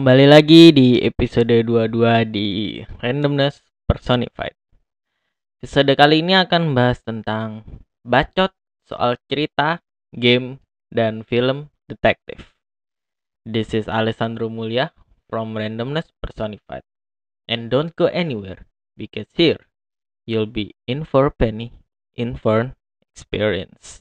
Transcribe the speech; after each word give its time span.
kembali 0.00 0.32
lagi 0.32 0.72
di 0.72 0.96
episode 1.04 1.60
22 1.60 2.32
di 2.32 2.80
Randomness 3.04 3.60
Personified. 3.84 4.56
Episode 5.60 5.92
kali 5.92 6.24
ini 6.24 6.40
akan 6.40 6.72
bahas 6.72 7.04
tentang 7.04 7.68
bacot 8.00 8.48
soal 8.88 9.20
cerita, 9.28 9.84
game, 10.16 10.56
dan 10.88 11.20
film 11.20 11.68
detektif. 11.84 12.56
This 13.44 13.76
is 13.76 13.92
Alessandro 13.92 14.48
Mulia 14.48 14.96
from 15.28 15.52
Randomness 15.52 16.08
Personified. 16.24 16.80
And 17.44 17.68
don't 17.68 17.92
go 17.92 18.08
anywhere 18.08 18.64
because 18.96 19.28
here 19.36 19.68
you'll 20.24 20.48
be 20.48 20.72
in 20.88 21.04
for 21.04 21.28
a 21.28 21.34
penny, 21.36 21.76
in 22.16 22.40
for 22.40 22.56
an 22.56 22.68
experience. 23.12 24.00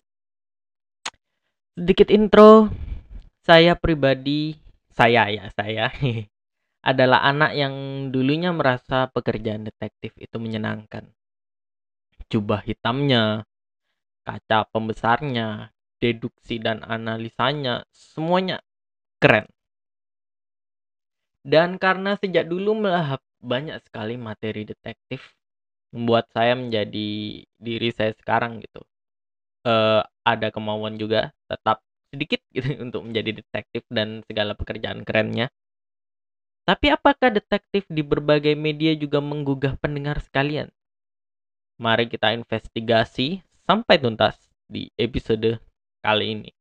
Sedikit 1.76 2.08
intro, 2.08 2.72
saya 3.44 3.76
pribadi 3.76 4.69
saya 5.00 5.32
ya 5.32 5.48
saya 5.56 5.88
adalah 6.92 7.24
anak 7.24 7.56
yang 7.56 7.76
dulunya 8.12 8.52
merasa 8.52 9.08
pekerjaan 9.08 9.64
detektif 9.64 10.12
itu 10.20 10.36
menyenangkan. 10.36 11.08
Jubah 12.28 12.60
hitamnya, 12.68 13.48
kaca 14.28 14.68
pembesarnya, 14.70 15.72
deduksi 16.04 16.60
dan 16.60 16.84
analisanya, 16.84 17.88
semuanya 17.96 18.60
keren. 19.24 19.48
Dan 21.48 21.80
karena 21.80 22.20
sejak 22.20 22.46
dulu 22.52 22.84
melahap 22.84 23.24
banyak 23.40 23.80
sekali 23.88 24.20
materi 24.20 24.68
detektif, 24.68 25.24
membuat 25.96 26.28
saya 26.36 26.54
menjadi 26.60 27.42
diri 27.56 27.90
saya 27.96 28.12
sekarang 28.14 28.60
gitu. 28.62 28.84
Uh, 29.64 30.04
ada 30.24 30.52
kemauan 30.54 30.96
juga 30.96 31.36
tetap 31.50 31.84
sedikit 32.10 32.42
gitu 32.54 32.70
untuk 32.86 33.06
menjadi 33.06 33.42
detektif 33.42 33.86
dan 33.90 34.26
segala 34.26 34.54
pekerjaan 34.58 35.06
kerennya. 35.06 35.50
Tapi 36.66 36.94
apakah 36.94 37.34
detektif 37.34 37.90
di 37.90 38.06
berbagai 38.06 38.54
media 38.54 38.94
juga 38.94 39.18
menggugah 39.18 39.74
pendengar 39.82 40.22
sekalian? 40.22 40.70
Mari 41.82 42.12
kita 42.12 42.36
investigasi 42.36 43.42
sampai 43.66 43.98
tuntas 43.98 44.38
di 44.70 44.92
episode 44.94 45.58
kali 46.06 46.38
ini. 46.38 46.52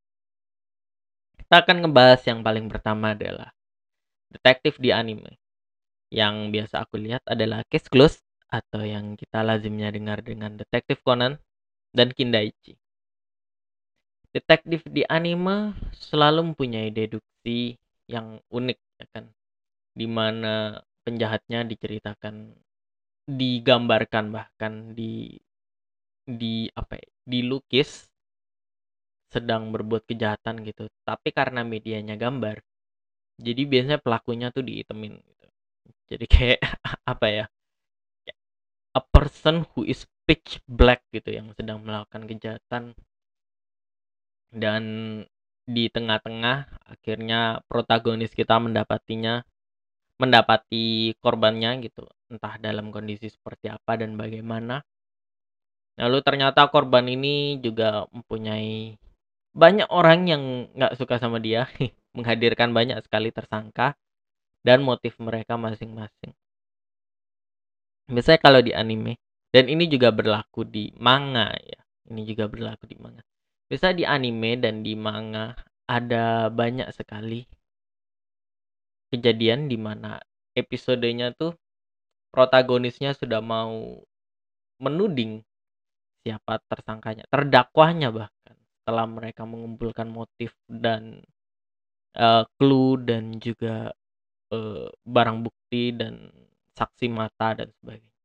Kita 1.37 1.61
akan 1.61 1.85
ngebahas 1.85 2.21
yang 2.25 2.41
paling 2.41 2.73
pertama 2.73 3.13
adalah 3.13 3.53
detektif 4.33 4.81
di 4.81 4.93
anime. 4.93 5.37
Yang 6.09 6.35
biasa 6.57 6.89
aku 6.89 6.97
lihat 6.97 7.21
adalah 7.29 7.61
Case 7.69 7.93
Closed 7.93 8.25
atau 8.49 8.81
yang 8.81 9.13
kita 9.13 9.45
lazimnya 9.45 9.93
dengar 9.93 10.25
dengan 10.25 10.57
Detektif 10.57 11.05
Conan 11.05 11.37
dan 11.93 12.17
Kindaichi. 12.17 12.81
Detektif 14.39 14.87
di 14.87 15.03
anime 15.03 15.75
selalu 15.91 16.55
mempunyai 16.55 16.95
deduksi 16.95 17.75
yang 18.07 18.39
unik 18.55 18.79
ya 19.03 19.07
kan. 19.11 19.25
Di 19.99 20.07
mana 20.07 20.79
penjahatnya 21.03 21.67
diceritakan 21.67 22.55
digambarkan 23.27 24.31
bahkan 24.31 24.95
di 24.95 25.35
di 26.23 26.71
apa 26.71 27.03
ya, 27.03 27.09
dilukis 27.27 28.07
sedang 29.35 29.75
berbuat 29.75 30.07
kejahatan 30.07 30.63
gitu. 30.63 30.87
Tapi 31.03 31.35
karena 31.35 31.67
medianya 31.67 32.15
gambar, 32.15 32.63
jadi 33.43 33.63
biasanya 33.67 33.99
pelakunya 33.99 34.55
tuh 34.55 34.63
diitemin 34.63 35.19
gitu. 35.19 35.47
Jadi 36.15 36.27
kayak 36.31 36.61
apa 37.13 37.27
ya? 37.27 37.45
A 38.95 39.03
person 39.03 39.67
who 39.75 39.83
is 39.83 40.07
pitch 40.31 40.63
black 40.71 41.03
gitu 41.11 41.35
yang 41.35 41.51
sedang 41.59 41.83
melakukan 41.83 42.23
kejahatan 42.31 42.95
dan 44.53 44.83
di 45.69 45.93
tengah-tengah 45.93 46.81
akhirnya 46.89 47.61
protagonis 47.69 48.33
kita 48.33 48.57
mendapatinya 48.57 49.45
mendapati 50.17 51.15
korbannya 51.21 51.79
gitu. 51.85 52.09
Entah 52.33 52.57
dalam 52.61 52.89
kondisi 52.89 53.29
seperti 53.29 53.69
apa 53.69 54.01
dan 54.01 54.17
bagaimana. 54.17 54.81
Lalu 56.01 56.19
ternyata 56.25 56.67
korban 56.73 57.05
ini 57.11 57.59
juga 57.61 58.09
mempunyai 58.15 58.97
banyak 59.53 59.89
orang 59.91 60.21
yang 60.31 60.43
nggak 60.73 60.97
suka 60.97 61.21
sama 61.21 61.39
dia. 61.39 61.69
Menghadirkan 62.17 62.73
banyak 62.73 62.99
sekali 63.05 63.31
tersangka 63.31 63.95
dan 64.65 64.83
motif 64.83 65.15
mereka 65.21 65.55
masing-masing. 65.61 66.35
Misalnya 68.09 68.41
kalau 68.41 68.61
di 68.65 68.73
anime 68.73 69.21
dan 69.53 69.69
ini 69.69 69.85
juga 69.87 70.09
berlaku 70.11 70.65
di 70.65 70.91
manga 70.97 71.53
ya. 71.53 71.81
Ini 72.09 72.25
juga 72.25 72.49
berlaku 72.49 72.89
di 72.89 72.97
manga 72.97 73.21
bisa 73.69 73.93
di 73.93 74.09
anime 74.09 74.57
dan 74.57 74.81
di 74.81 74.97
manga 74.97 75.55
ada 75.89 76.49
banyak 76.49 76.89
sekali 76.93 77.45
kejadian 79.13 79.69
di 79.69 79.77
mana 79.81 80.21
episodenya 80.53 81.33
tuh 81.33 81.57
protagonisnya 82.33 83.17
sudah 83.17 83.41
mau 83.41 84.05
menuding 84.79 85.43
siapa 86.23 86.61
tersangkanya, 86.69 87.25
terdakwahnya 87.33 88.13
bahkan 88.13 88.57
setelah 88.79 89.07
mereka 89.09 89.49
mengumpulkan 89.49 90.09
motif 90.13 90.53
dan 90.69 91.25
uh, 92.19 92.45
clue 92.61 93.01
dan 93.01 93.41
juga 93.41 93.97
uh, 94.53 94.89
barang 95.09 95.39
bukti 95.45 95.97
dan 95.97 96.29
saksi 96.77 97.09
mata 97.11 97.59
dan 97.59 97.73
sebagainya. 97.81 98.17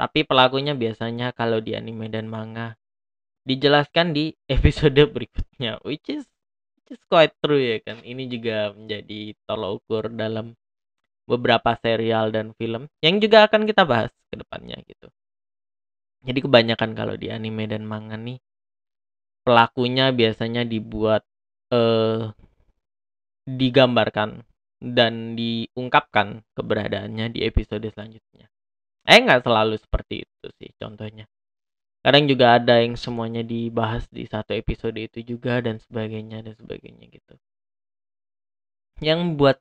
Tapi 0.00 0.24
pelakunya 0.24 0.72
biasanya 0.72 1.36
kalau 1.36 1.60
di 1.60 1.76
anime 1.76 2.08
dan 2.08 2.26
manga 2.26 2.74
dijelaskan 3.44 4.12
di 4.12 4.34
episode 4.54 5.00
berikutnya 5.00 5.80
which 5.86 6.06
is 6.12 6.24
which 6.76 6.96
is 6.98 7.02
quite 7.08 7.32
true 7.40 7.60
ya 7.60 7.78
kan. 7.82 8.02
Ini 8.04 8.28
juga 8.28 8.72
menjadi 8.74 9.34
tolok 9.48 9.70
ukur 9.84 10.04
dalam 10.12 10.56
beberapa 11.28 11.78
serial 11.78 12.34
dan 12.34 12.50
film 12.58 12.90
yang 12.98 13.22
juga 13.22 13.46
akan 13.46 13.62
kita 13.62 13.86
bahas 13.86 14.10
ke 14.28 14.34
depannya 14.34 14.82
gitu. 14.82 15.06
Jadi 16.26 16.38
kebanyakan 16.44 16.90
kalau 16.92 17.14
di 17.16 17.32
anime 17.32 17.64
dan 17.70 17.86
manga 17.86 18.18
nih 18.18 18.42
pelakunya 19.46 20.12
biasanya 20.12 20.68
dibuat 20.68 21.24
eh 21.72 22.28
digambarkan 23.48 24.44
dan 24.80 25.34
diungkapkan 25.36 26.44
keberadaannya 26.56 27.32
di 27.32 27.40
episode 27.46 27.88
selanjutnya. 27.88 28.52
Eh 29.08 29.18
nggak 29.22 29.42
selalu 29.46 29.80
seperti 29.80 30.28
itu 30.28 30.46
sih 30.60 30.70
contohnya 30.76 31.24
kadang 32.00 32.24
juga 32.24 32.56
ada 32.56 32.80
yang 32.80 32.96
semuanya 32.96 33.44
dibahas 33.44 34.08
di 34.08 34.24
satu 34.24 34.56
episode 34.56 34.96
itu 34.96 35.36
juga 35.36 35.60
dan 35.60 35.76
sebagainya 35.76 36.40
dan 36.40 36.54
sebagainya 36.56 37.06
gitu. 37.12 37.34
Yang 39.04 39.20
buat 39.36 39.58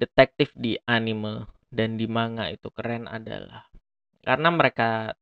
detektif 0.00 0.52
di 0.56 0.76
anime 0.88 1.48
dan 1.72 2.00
di 2.00 2.08
manga 2.08 2.48
itu 2.48 2.68
keren 2.72 3.08
adalah 3.08 3.68
karena 4.24 4.48
mereka 4.52 5.12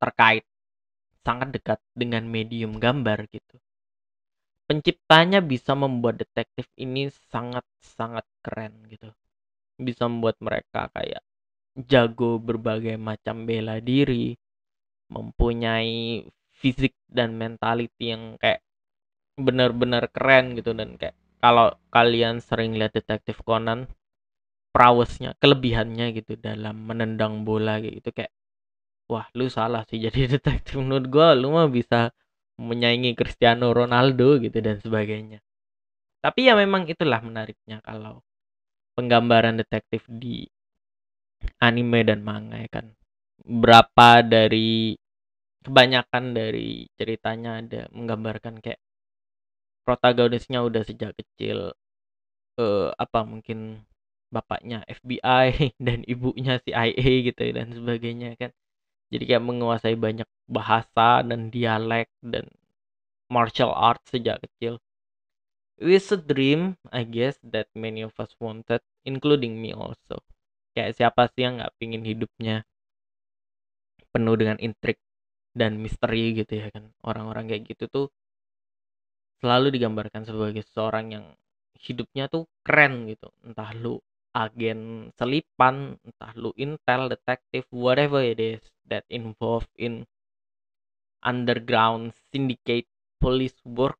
terkait 0.00 0.46
sangat 1.26 1.48
dekat 1.52 1.78
dengan 1.92 2.24
medium 2.26 2.78
gambar 2.78 3.28
gitu. 3.28 3.58
Penciptanya 4.70 5.42
bisa 5.42 5.74
membuat 5.74 6.22
detektif 6.22 6.70
ini 6.78 7.10
sangat-sangat 7.34 8.22
keren 8.40 8.86
gitu. 8.86 9.10
Bisa 9.74 10.06
membuat 10.06 10.38
mereka 10.38 10.86
kayak 10.94 11.26
jago 11.74 12.38
berbagai 12.38 12.94
macam 12.94 13.50
bela 13.50 13.82
diri 13.82 14.38
mempunyai 15.10 16.24
fisik 16.54 16.94
dan 17.10 17.34
mentality 17.34 18.14
yang 18.14 18.38
kayak 18.38 18.62
benar-benar 19.36 20.08
keren 20.14 20.54
gitu. 20.54 20.72
Dan 20.72 20.96
kayak 20.96 21.16
kalau 21.42 21.74
kalian 21.90 22.38
sering 22.38 22.76
lihat 22.78 22.94
detektif 22.94 23.42
Conan 23.42 23.90
prowessnya 24.70 25.34
kelebihannya 25.42 26.14
gitu 26.14 26.38
dalam 26.38 26.86
menendang 26.86 27.42
bola 27.42 27.82
gitu 27.82 28.14
kayak 28.14 28.30
wah 29.10 29.26
lu 29.34 29.50
salah 29.50 29.82
sih 29.90 29.98
jadi 29.98 30.26
detektif. 30.38 30.78
Menurut 30.78 31.06
gua 31.10 31.34
lu 31.34 31.50
mah 31.52 31.66
bisa 31.66 32.14
menyaingi 32.60 33.16
Cristiano 33.16 33.72
Ronaldo 33.72 34.38
gitu 34.38 34.60
dan 34.60 34.78
sebagainya. 34.78 35.40
Tapi 36.20 36.46
ya 36.46 36.54
memang 36.54 36.84
itulah 36.84 37.24
menariknya 37.24 37.80
kalau 37.80 38.20
penggambaran 38.92 39.56
detektif 39.56 40.04
di 40.04 40.44
anime 41.64 42.04
dan 42.04 42.20
manga 42.20 42.60
ya 42.60 42.68
kan. 42.68 42.92
Berapa 43.40 44.20
dari 44.20 44.92
kebanyakan 45.64 46.24
dari 46.32 46.88
ceritanya 46.96 47.60
ada 47.60 47.82
menggambarkan 47.92 48.60
kayak 48.64 48.80
protagonisnya 49.84 50.60
udah 50.64 50.82
sejak 50.86 51.12
kecil 51.18 51.72
eh 52.60 52.88
apa 53.04 53.20
mungkin 53.24 53.84
bapaknya 54.34 54.84
FBI 54.86 55.74
dan 55.86 55.98
ibunya 56.06 56.60
CIA 56.64 57.12
gitu 57.28 57.42
dan 57.56 57.74
sebagainya 57.74 58.36
kan 58.40 58.50
jadi 59.12 59.24
kayak 59.36 59.44
menguasai 59.48 59.96
banyak 59.98 60.28
bahasa 60.48 61.26
dan 61.26 61.50
dialek 61.54 62.08
dan 62.22 62.46
martial 63.32 63.72
art 63.74 64.02
sejak 64.08 64.38
kecil 64.44 64.78
It's 65.80 66.12
a 66.12 66.20
dream, 66.20 66.76
I 66.92 67.08
guess, 67.08 67.40
that 67.40 67.72
many 67.72 68.04
of 68.04 68.12
us 68.20 68.36
wanted, 68.36 68.84
including 69.08 69.64
me 69.64 69.72
also. 69.72 70.20
Kayak 70.76 70.92
siapa 71.00 71.32
sih 71.32 71.48
yang 71.48 71.56
nggak 71.56 71.72
pingin 71.80 72.04
hidupnya 72.04 72.68
penuh 74.12 74.36
dengan 74.36 74.60
intrik 74.60 75.00
dan 75.50 75.80
misteri 75.82 76.36
gitu 76.38 76.62
ya 76.62 76.70
kan 76.70 76.94
orang-orang 77.02 77.50
kayak 77.50 77.62
gitu 77.74 77.84
tuh 77.90 78.06
selalu 79.40 79.72
digambarkan 79.74 80.22
sebagai 80.28 80.62
seorang 80.70 81.06
yang 81.16 81.26
hidupnya 81.80 82.28
tuh 82.28 82.44
keren 82.60 83.08
gitu. 83.08 83.32
Entah 83.40 83.72
lu 83.72 83.98
agen 84.36 85.10
selipan, 85.16 85.96
entah 86.04 86.32
lu 86.36 86.52
intel, 86.54 87.08
detektif, 87.08 87.64
whatever 87.72 88.20
it 88.20 88.38
is 88.38 88.62
that 88.86 89.02
involved 89.08 89.72
in 89.80 90.04
underground 91.24 92.12
syndicate 92.30 92.86
police 93.20 93.56
work 93.64 93.96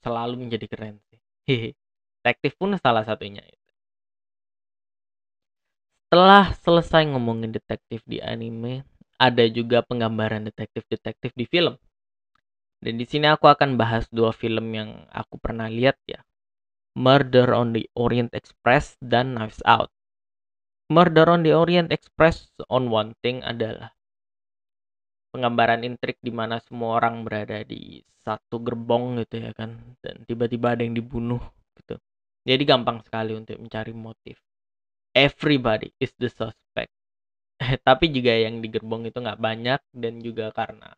selalu 0.00 0.46
menjadi 0.46 0.66
keren 0.70 0.96
sih. 1.10 1.20
Detektif 2.22 2.54
pun 2.56 2.78
salah 2.78 3.02
satunya. 3.02 3.42
Setelah 6.10 6.50
selesai 6.58 7.06
ngomongin 7.06 7.54
detektif 7.54 8.02
di 8.02 8.18
anime, 8.18 8.82
ada 9.20 9.44
juga 9.52 9.84
penggambaran 9.84 10.48
detektif-detektif 10.48 11.36
di 11.36 11.44
film. 11.44 11.76
Dan 12.80 12.96
di 12.96 13.04
sini 13.04 13.28
aku 13.28 13.44
akan 13.44 13.76
bahas 13.76 14.08
dua 14.08 14.32
film 14.32 14.72
yang 14.72 15.04
aku 15.12 15.36
pernah 15.36 15.68
lihat 15.68 16.00
ya. 16.08 16.24
Murder 16.96 17.52
on 17.52 17.76
the 17.76 17.84
Orient 17.92 18.32
Express 18.32 18.96
dan 19.04 19.36
Knives 19.36 19.60
Out. 19.68 19.92
Murder 20.88 21.28
on 21.28 21.44
the 21.44 21.52
Orient 21.52 21.92
Express 21.92 22.48
on 22.72 22.88
one 22.88 23.12
thing 23.20 23.44
adalah 23.44 23.94
penggambaran 25.30 25.86
intrik 25.86 26.18
di 26.18 26.34
mana 26.34 26.58
semua 26.58 26.98
orang 26.98 27.22
berada 27.22 27.62
di 27.62 28.02
satu 28.26 28.58
gerbong 28.58 29.22
gitu 29.22 29.38
ya 29.38 29.54
kan 29.54 29.78
dan 30.02 30.26
tiba-tiba 30.26 30.74
ada 30.74 30.82
yang 30.82 30.96
dibunuh 30.96 31.38
gitu. 31.78 32.00
Jadi 32.42 32.62
gampang 32.66 33.04
sekali 33.06 33.36
untuk 33.36 33.60
mencari 33.60 33.94
motif. 33.94 34.40
Everybody 35.14 35.94
is 36.02 36.10
the 36.18 36.26
suspect. 36.26 36.59
Tapi 37.86 38.04
juga 38.10 38.32
yang 38.32 38.64
di 38.64 38.68
gerbong 38.72 39.04
itu 39.06 39.20
nggak 39.20 39.40
banyak 39.40 39.80
dan 39.92 40.14
juga 40.24 40.50
karena 40.56 40.88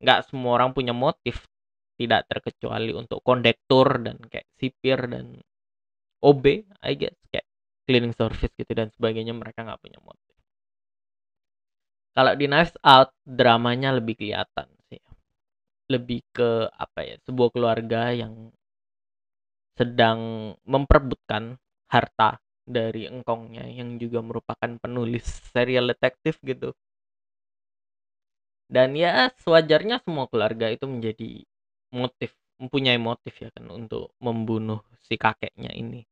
nggak 0.00 0.32
semua 0.32 0.56
orang 0.56 0.72
punya 0.72 0.96
motif 0.96 1.44
tidak 2.00 2.24
terkecuali 2.30 2.96
untuk 2.96 3.20
kondektur 3.20 4.00
dan 4.00 4.16
kayak 4.24 4.48
sipir 4.56 4.96
dan 5.10 5.36
OB 6.24 6.44
I 6.80 6.92
guess 6.96 7.18
kayak 7.28 7.44
cleaning 7.84 8.16
service 8.16 8.54
gitu 8.56 8.72
dan 8.72 8.88
sebagainya 8.96 9.36
mereka 9.36 9.66
nggak 9.66 9.82
punya 9.82 10.00
motif. 10.00 10.30
Kalau 12.10 12.32
di 12.34 12.46
Knives 12.50 12.74
Out 12.82 13.14
dramanya 13.22 13.94
lebih 13.94 14.18
kelihatan 14.18 14.66
sih. 14.90 15.02
Lebih 15.90 16.20
ke 16.30 16.70
apa 16.70 17.00
ya 17.02 17.16
sebuah 17.26 17.50
keluarga 17.50 18.14
yang 18.14 18.54
sedang 19.78 20.52
memperebutkan 20.66 21.56
harta 21.90 22.38
dari 22.70 23.10
engkongnya 23.10 23.66
yang 23.66 23.98
juga 23.98 24.22
merupakan 24.22 24.70
penulis 24.78 25.26
serial 25.52 25.90
detektif 25.90 26.38
gitu. 26.46 26.70
Dan 28.70 28.94
ya 28.94 29.34
sewajarnya 29.42 29.98
semua 30.06 30.30
keluarga 30.30 30.70
itu 30.70 30.86
menjadi 30.86 31.42
motif 31.90 32.30
mempunyai 32.60 33.00
motif 33.00 33.34
ya 33.40 33.48
kan 33.50 33.66
untuk 33.72 34.12
membunuh 34.20 34.84
si 35.02 35.18
kakeknya 35.18 35.72
ini. 35.74 36.06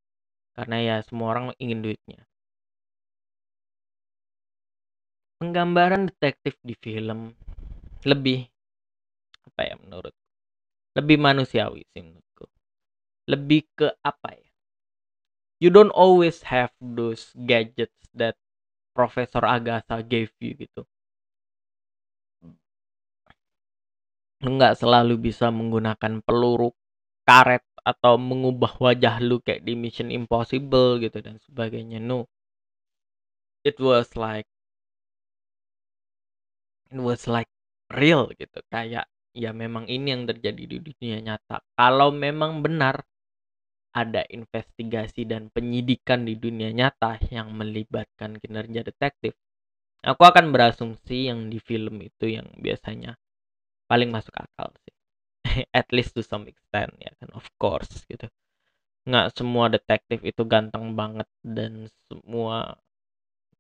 Karena 0.56 0.76
ya 0.82 0.96
semua 1.06 1.36
orang 1.36 1.54
ingin 1.62 1.84
duitnya. 1.84 2.26
Penggambaran 5.38 6.10
detektif 6.10 6.58
di 6.66 6.74
film 6.74 7.30
lebih 8.02 8.42
apa 9.46 9.60
ya 9.62 9.74
menurut? 9.78 10.14
Lebih 10.98 11.14
manusiawi 11.14 11.86
sih 11.94 12.02
menurutku. 12.02 12.46
Lebih 13.30 13.60
ke 13.78 13.88
apa 14.02 14.34
ya 14.34 14.47
you 15.58 15.70
don't 15.70 15.94
always 15.94 16.42
have 16.46 16.70
those 16.80 17.34
gadgets 17.46 17.94
that 18.14 18.38
Profesor 18.94 19.42
Agatha 19.46 20.02
gave 20.02 20.30
you 20.42 20.54
gitu. 20.58 20.82
Lu 24.42 24.54
nggak 24.54 24.78
selalu 24.78 25.18
bisa 25.18 25.50
menggunakan 25.50 26.22
peluru 26.22 26.70
karet 27.26 27.62
atau 27.82 28.14
mengubah 28.20 28.78
wajah 28.78 29.18
lu 29.18 29.42
kayak 29.42 29.62
di 29.66 29.74
Mission 29.74 30.10
Impossible 30.14 31.02
gitu 31.02 31.18
dan 31.22 31.42
sebagainya. 31.42 31.98
No. 31.98 32.26
It 33.66 33.76
was 33.82 34.14
like 34.14 34.46
it 36.94 37.00
was 37.02 37.26
like 37.26 37.50
real 37.92 38.30
gitu. 38.34 38.58
Kayak 38.70 39.10
ya 39.34 39.50
memang 39.54 39.86
ini 39.90 40.14
yang 40.14 40.24
terjadi 40.30 40.62
di 40.70 40.78
dunia 40.82 41.18
nyata. 41.22 41.62
Kalau 41.78 42.10
memang 42.14 42.62
benar 42.64 43.02
ada 43.92 44.22
investigasi 44.28 45.24
dan 45.24 45.48
penyidikan 45.48 46.24
di 46.28 46.36
dunia 46.36 46.70
nyata 46.70 47.18
yang 47.32 47.52
melibatkan 47.56 48.36
kinerja 48.38 48.84
detektif. 48.84 49.34
Aku 50.04 50.22
akan 50.22 50.54
berasumsi 50.54 51.32
yang 51.32 51.50
di 51.50 51.58
film 51.58 51.98
itu 52.04 52.38
yang 52.38 52.46
biasanya 52.60 53.18
paling 53.90 54.12
masuk 54.14 54.34
akal 54.36 54.70
sih. 54.86 54.94
At 55.78 55.90
least 55.90 56.14
to 56.14 56.22
some 56.22 56.46
extent 56.46 56.94
ya 57.02 57.10
kan? 57.18 57.28
Of 57.34 57.48
course 57.58 58.06
gitu. 58.06 58.30
Nggak 59.08 59.34
semua 59.34 59.66
detektif 59.72 60.20
itu 60.22 60.42
ganteng 60.44 60.94
banget 60.94 61.26
dan 61.42 61.88
semua 62.06 62.78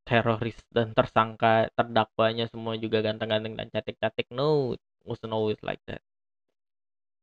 teroris 0.06 0.56
dan 0.72 0.96
tersangka 0.96 1.68
terdakwanya 1.76 2.48
semua 2.48 2.78
juga 2.80 3.04
ganteng-ganteng 3.04 3.54
dan 3.58 3.68
cantik-cantik. 3.74 4.28
No 4.30 4.76
it 4.78 4.82
wasn't 5.04 5.34
always 5.34 5.58
like 5.64 5.82
that 5.90 6.04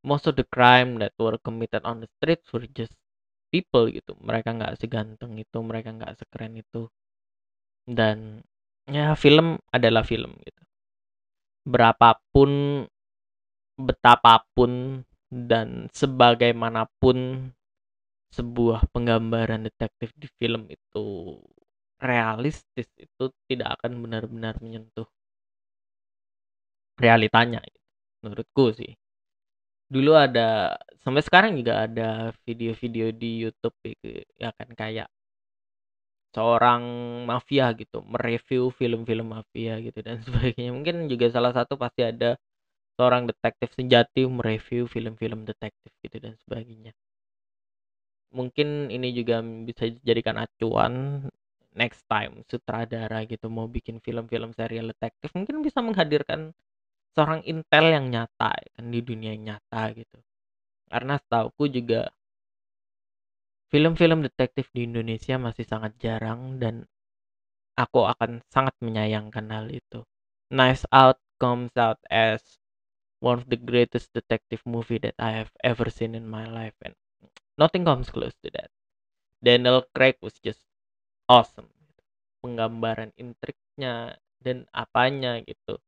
most 0.06 0.30
of 0.30 0.38
the 0.38 0.46
crime 0.46 1.02
that 1.02 1.18
were 1.18 1.42
committed 1.42 1.81
on 1.81 2.06
the 2.06 2.10
streets 2.22 2.46
were 2.54 2.69
just 2.69 2.94
people 3.50 3.90
gitu. 3.90 4.13
Mereka 4.22 4.54
nggak 4.54 4.78
seganteng 4.78 5.34
itu 5.42 5.57
mereka 5.66 5.90
nggak 5.90 6.22
sekeren 6.22 6.54
itu. 6.62 6.86
Dan 7.90 8.46
ya 8.86 9.18
film 9.18 9.57
adalah 9.74 10.06
film 10.06 10.38
gitu. 10.46 10.62
Berapapun 11.66 12.86
betapapun 13.75 15.04
dan 15.28 15.90
sebagaimanapun 15.92 17.50
sebuah 18.31 18.88
penggambaran 18.94 19.66
detektif 19.68 20.13
di 20.16 20.28
film 20.40 20.69
itu 20.69 21.40
realistis 22.00 22.88
itu 23.00 23.25
tidak 23.48 23.80
akan 23.80 24.04
benar-benar 24.04 24.60
menyentuh 24.60 25.07
realitanya 27.00 27.60
gitu, 27.63 27.88
menurutku 28.24 28.66
sih 28.75 28.92
dulu 29.93 30.11
ada 30.17 30.75
sampai 31.03 31.21
sekarang 31.21 31.51
juga 31.59 31.85
ada 31.85 32.33
video-video 32.45 33.13
di 33.13 33.45
YouTube 33.45 33.75
gitu, 33.85 34.25
ya 34.41 34.49
kan 34.57 34.69
kayak 34.73 35.07
seorang 36.35 36.83
mafia 37.29 37.71
gitu 37.79 38.03
mereview 38.03 38.67
film-film 38.75 39.27
mafia 39.31 39.79
gitu 39.79 39.99
dan 40.03 40.19
sebagainya 40.25 40.71
mungkin 40.75 41.07
juga 41.07 41.31
salah 41.31 41.55
satu 41.55 41.79
pasti 41.79 42.01
ada 42.03 42.35
seorang 42.99 43.23
detektif 43.29 43.69
sejati 43.75 44.27
mereview 44.27 44.87
film-film 44.87 45.43
detektif 45.47 45.91
gitu 46.04 46.18
dan 46.19 46.33
sebagainya. 46.44 46.92
Mungkin 48.35 48.92
ini 48.92 49.15
juga 49.15 49.39
bisa 49.39 49.87
dijadikan 49.87 50.35
acuan 50.44 51.23
next 51.75 52.04
time 52.07 52.44
sutradara 52.47 53.27
gitu 53.27 53.51
mau 53.51 53.68
bikin 53.68 53.99
film-film 53.99 54.56
serial 54.56 54.92
detektif 54.95 55.30
mungkin 55.35 55.59
bisa 55.59 55.83
menghadirkan 55.83 56.56
seorang 57.16 57.42
intel 57.48 57.86
yang 57.95 58.12
nyata 58.12 58.52
ya 58.60 58.69
kan 58.76 58.86
di 58.92 59.00
dunia 59.00 59.34
nyata 59.40 59.95
gitu. 59.95 60.19
Karena 60.92 61.16
setauku 61.16 61.72
juga 61.72 62.12
film-film 63.72 64.22
detektif 64.22 64.69
di 64.76 64.86
Indonesia 64.86 65.40
masih 65.40 65.66
sangat 65.66 65.95
jarang 65.98 66.62
dan 66.62 66.86
aku 67.76 68.07
akan 68.07 68.44
sangat 68.52 68.76
menyayangkan 68.84 69.48
hal 69.52 69.68
itu. 69.72 70.04
Nice 70.52 70.86
Out 70.94 71.19
comes 71.40 71.74
out 71.76 72.00
as 72.07 72.40
one 73.19 73.42
of 73.42 73.48
the 73.50 73.60
greatest 73.60 74.12
detective 74.14 74.62
movie 74.64 75.02
that 75.02 75.18
I 75.18 75.36
have 75.36 75.52
ever 75.66 75.90
seen 75.90 76.14
in 76.14 76.30
my 76.30 76.45
life 76.48 76.78
and 76.86 76.95
nothing 77.57 77.84
comes 77.84 78.12
close 78.12 78.36
to 78.44 78.52
that. 78.56 78.69
Daniel 79.44 79.84
Craig 79.92 80.16
was 80.22 80.38
just 80.40 80.64
awesome. 81.28 81.68
Penggambaran 82.40 83.12
intriknya 83.18 84.16
dan 84.40 84.69
apanya 84.72 85.42
gitu. 85.44 85.81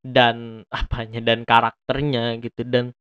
Dan 0.00 0.36
apanya 0.80 1.20
dan 1.20 1.44
karakternya 1.44 2.40
gitu 2.40 2.62
dan 2.66 2.96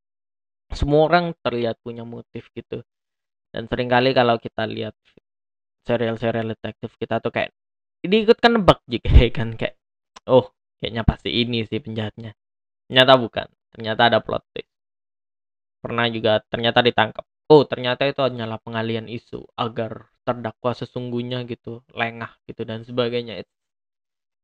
semua 0.69 1.09
orang 1.09 1.33
terlihat 1.41 1.81
punya 1.81 2.05
motif 2.05 2.51
gitu. 2.53 2.85
Dan 3.49 3.65
sering 3.65 3.89
kali 3.89 4.13
kalau 4.13 4.37
kita 4.37 4.69
lihat 4.69 4.93
serial-serial 5.87 6.53
detektif 6.53 6.93
kita 7.01 7.17
tuh 7.17 7.33
kayak 7.33 7.49
ini 8.05 8.27
ikut 8.27 8.37
kan 8.37 8.61
nebak 8.61 8.79
juga 8.85 9.09
kan 9.37 9.57
kayak 9.57 9.75
oh 10.29 10.53
kayaknya 10.77 11.01
pasti 11.01 11.41
ini 11.41 11.65
sih 11.65 11.81
penjahatnya 11.81 12.37
Ternyata 12.89 13.13
bukan. 13.21 13.47
Ternyata 13.69 14.01
ada 14.09 14.19
plot 14.25 14.43
twist. 14.49 14.73
Pernah 15.79 16.09
juga 16.09 16.41
ternyata 16.49 16.81
ditangkap. 16.81 17.21
Oh, 17.53 17.61
ternyata 17.69 18.09
itu 18.09 18.19
hanyalah 18.25 18.57
pengalian 18.65 19.05
isu 19.05 19.45
agar 19.53 20.09
terdakwa 20.25 20.73
sesungguhnya 20.73 21.45
gitu, 21.45 21.85
lengah 21.93 22.33
gitu 22.49 22.65
dan 22.65 22.81
sebagainya. 22.81 23.45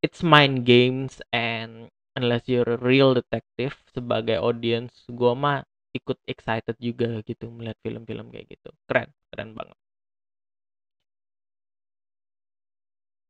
It's 0.05 0.21
mind 0.21 0.61
games 0.69 1.25
and 1.33 1.89
unless 2.17 2.43
you're 2.51 2.67
a 2.67 2.79
real 2.79 3.11
detective 3.19 3.75
sebagai 3.95 4.37
audience, 4.39 4.93
gua 5.11 5.33
mah 5.35 5.57
ikut 5.97 6.17
excited 6.27 6.75
juga 6.79 7.07
gitu 7.23 7.47
melihat 7.51 7.77
film-film 7.83 8.27
kayak 8.33 8.47
gitu. 8.55 8.69
Keren, 8.87 9.09
keren 9.31 9.51
banget. 9.55 9.77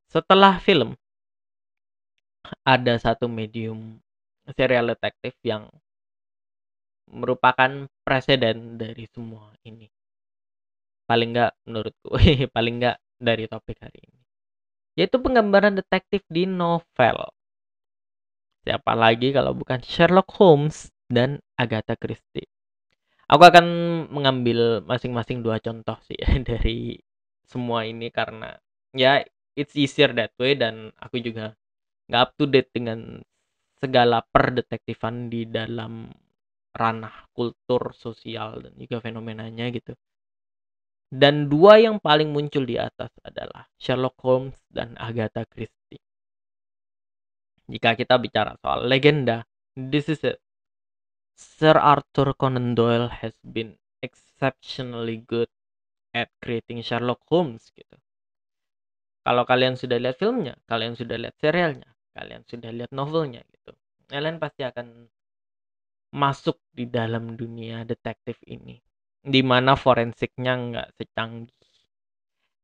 Setelah 0.10 0.58
film, 0.63 0.98
ada 2.65 2.94
satu 2.98 3.25
medium 3.30 4.01
serial 4.58 4.86
detektif 4.94 5.34
yang 5.46 5.70
merupakan 7.10 7.86
presiden 8.06 8.77
dari 8.82 9.06
semua 9.13 9.54
ini. 9.65 9.89
paling 11.10 11.30
enggak 11.34 11.51
menurutku 11.65 12.10
paling 12.56 12.74
enggak 12.82 12.98
dari 13.22 13.46
topik 13.46 13.77
hari 13.82 14.00
ini 14.10 14.22
yaitu 14.98 15.18
penggambaran 15.22 15.77
detektif 15.77 16.25
di 16.32 16.50
novel 16.50 17.18
siapa 18.65 18.98
lagi 18.98 19.29
kalau 19.29 19.53
bukan 19.53 19.77
Sherlock 19.86 20.34
Holmes 20.41 20.89
dan 21.05 21.38
Agatha 21.53 21.93
Christie. 21.93 22.50
Aku 23.29 23.45
akan 23.45 23.65
mengambil 24.10 24.81
masing-masing 24.81 25.45
dua 25.45 25.62
contoh 25.62 25.98
sih 26.10 26.17
dari 26.50 26.98
semua 27.45 27.86
ini 27.86 28.10
karena 28.10 28.57
ya 28.98 29.22
it's 29.53 29.77
easier 29.77 30.10
that 30.17 30.34
way 30.41 30.57
dan 30.57 30.89
aku 30.98 31.22
juga 31.22 31.53
nggak 32.10 32.22
up 32.22 32.31
to 32.38 32.45
date 32.50 32.74
dengan 32.74 33.22
segala 33.77 34.25
perdetektifan 34.25 35.29
di 35.29 35.45
dalam 35.45 36.10
ranah 36.74 37.29
kultur 37.38 37.93
sosial 37.93 38.65
dan 38.65 38.74
juga 38.81 38.98
fenomenanya 39.01 39.69
gitu. 39.69 39.93
Dan 41.05 41.48
dua 41.48 41.77
yang 41.77 42.01
paling 42.01 42.34
muncul 42.34 42.65
di 42.65 42.81
atas 42.81 43.13
adalah 43.22 43.69
Sherlock 43.77 44.17
Holmes 44.25 44.57
dan 44.74 44.98
Agatha 44.98 45.45
Christie 45.45 46.04
jika 47.65 47.98
kita 47.98 48.22
bicara 48.22 48.53
soal 48.62 48.86
legenda, 48.86 49.45
this 49.74 50.10
is 50.10 50.22
it. 50.22 50.38
Sir 51.36 51.75
Arthur 51.75 52.31
Conan 52.38 52.77
Doyle 52.77 53.12
has 53.12 53.36
been 53.43 53.75
exceptionally 54.00 55.19
good 55.25 55.51
at 56.15 56.31
creating 56.39 56.79
Sherlock 56.79 57.19
Holmes 57.27 57.74
gitu. 57.75 57.98
Kalau 59.25 59.43
kalian 59.43 59.75
sudah 59.75 59.98
lihat 59.98 60.22
filmnya, 60.22 60.55
kalian 60.69 60.93
sudah 60.93 61.17
lihat 61.17 61.36
serialnya, 61.41 61.89
kalian 62.13 62.45
sudah 62.45 62.72
lihat 62.72 62.93
novelnya 62.93 63.41
gitu. 63.51 63.74
Kalian 64.05 64.38
pasti 64.38 64.62
akan 64.62 65.10
masuk 66.15 66.62
di 66.72 66.86
dalam 66.88 67.36
dunia 67.36 67.84
detektif 67.84 68.39
ini. 68.48 68.79
Di 69.25 69.41
mana 69.41 69.74
forensiknya 69.74 70.53
nggak 70.53 70.88
secanggih 71.01 71.65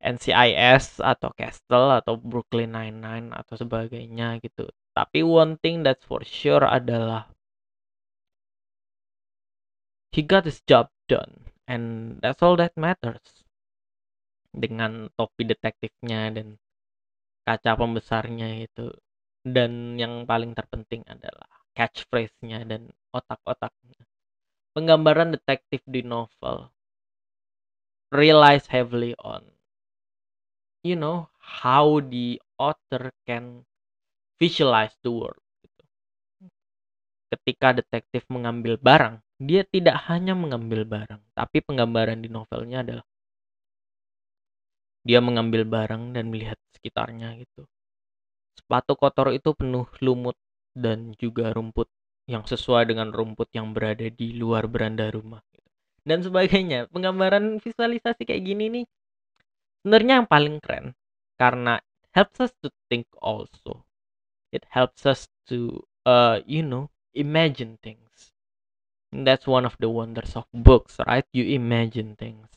NCIS 0.02 0.98
atau 0.98 1.30
Castle 1.34 2.02
atau 2.02 2.14
Brooklyn 2.18 2.74
Nine-Nine 2.74 3.30
atau 3.34 3.54
sebagainya 3.54 4.38
gitu. 4.42 4.66
Tapi 4.92 5.24
one 5.24 5.56
thing 5.60 5.80
that's 5.80 6.04
for 6.04 6.20
sure 6.20 6.64
adalah 6.68 7.32
he 10.12 10.20
got 10.20 10.44
his 10.44 10.60
job 10.68 10.92
done 11.08 11.48
and 11.64 12.16
that's 12.20 12.44
all 12.44 12.56
that 12.60 12.76
matters. 12.76 13.44
Dengan 14.52 15.08
topi 15.16 15.48
detektifnya 15.48 16.28
dan 16.36 16.60
kaca 17.48 17.72
pembesarnya 17.72 18.68
itu 18.68 18.92
dan 19.42 19.96
yang 19.96 20.28
paling 20.28 20.52
terpenting 20.52 21.02
adalah 21.08 21.48
catchphrase-nya 21.72 22.68
dan 22.68 22.92
otak-otaknya. 23.16 24.04
Penggambaran 24.76 25.32
detektif 25.32 25.80
di 25.88 26.04
novel 26.04 26.68
relies 28.12 28.68
heavily 28.68 29.16
on 29.24 29.40
you 30.84 30.92
know 30.92 31.30
how 31.40 31.96
the 32.12 32.36
author 32.60 33.08
can 33.24 33.64
visualize 34.42 34.90
the 35.06 35.12
world 35.14 35.38
gitu. 35.62 35.82
Ketika 37.30 37.78
detektif 37.78 38.26
mengambil 38.26 38.74
barang, 38.82 39.22
dia 39.38 39.62
tidak 39.62 40.02
hanya 40.10 40.34
mengambil 40.34 40.82
barang, 40.82 41.22
tapi 41.38 41.62
penggambaran 41.62 42.18
di 42.18 42.26
novelnya 42.26 42.82
adalah 42.82 43.06
dia 45.06 45.22
mengambil 45.22 45.62
barang 45.62 46.14
dan 46.14 46.30
melihat 46.30 46.58
sekitarnya 46.74 47.38
gitu. 47.38 47.66
Sepatu 48.58 48.98
kotor 48.98 49.30
itu 49.30 49.54
penuh 49.54 49.86
lumut 50.02 50.34
dan 50.74 51.14
juga 51.22 51.54
rumput 51.54 51.86
yang 52.26 52.42
sesuai 52.46 52.90
dengan 52.90 53.14
rumput 53.14 53.50
yang 53.54 53.74
berada 53.74 54.06
di 54.10 54.34
luar 54.34 54.66
beranda 54.66 55.06
rumah 55.10 55.42
gitu. 55.54 55.70
dan 56.06 56.18
sebagainya. 56.26 56.90
Penggambaran 56.90 57.62
visualisasi 57.62 58.26
kayak 58.26 58.42
gini 58.42 58.64
nih 58.70 58.86
sebenarnya 59.82 60.22
yang 60.22 60.28
paling 60.30 60.62
keren 60.62 60.94
karena 61.34 61.82
helps 62.14 62.38
us 62.38 62.52
to 62.62 62.70
think 62.86 63.06
also 63.18 63.82
it 64.52 64.68
helps 64.68 65.08
us 65.08 65.26
to 65.48 65.82
uh 66.04 66.44
you 66.46 66.62
know 66.62 66.92
imagine 67.16 67.80
things. 67.82 68.32
And 69.12 69.28
that's 69.28 69.44
one 69.44 69.68
of 69.68 69.76
the 69.80 69.88
wonders 69.92 70.36
of 70.36 70.48
books 70.52 70.96
right? 71.04 71.24
You 71.32 71.44
imagine 71.56 72.16
things. 72.16 72.48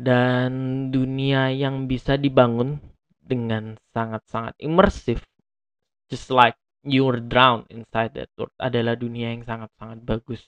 Dan 0.00 0.88
dunia 0.88 1.52
yang 1.52 1.88
bisa 1.88 2.16
dibangun 2.16 2.80
dengan 3.22 3.76
sangat-sangat 3.94 4.58
imersif 4.58 5.22
just 6.10 6.28
like 6.32 6.58
you're 6.82 7.22
drowned 7.22 7.70
inside 7.70 8.12
that 8.18 8.28
world 8.34 8.52
adalah 8.58 8.98
dunia 8.98 9.30
yang 9.30 9.46
sangat-sangat 9.46 10.02
bagus. 10.02 10.42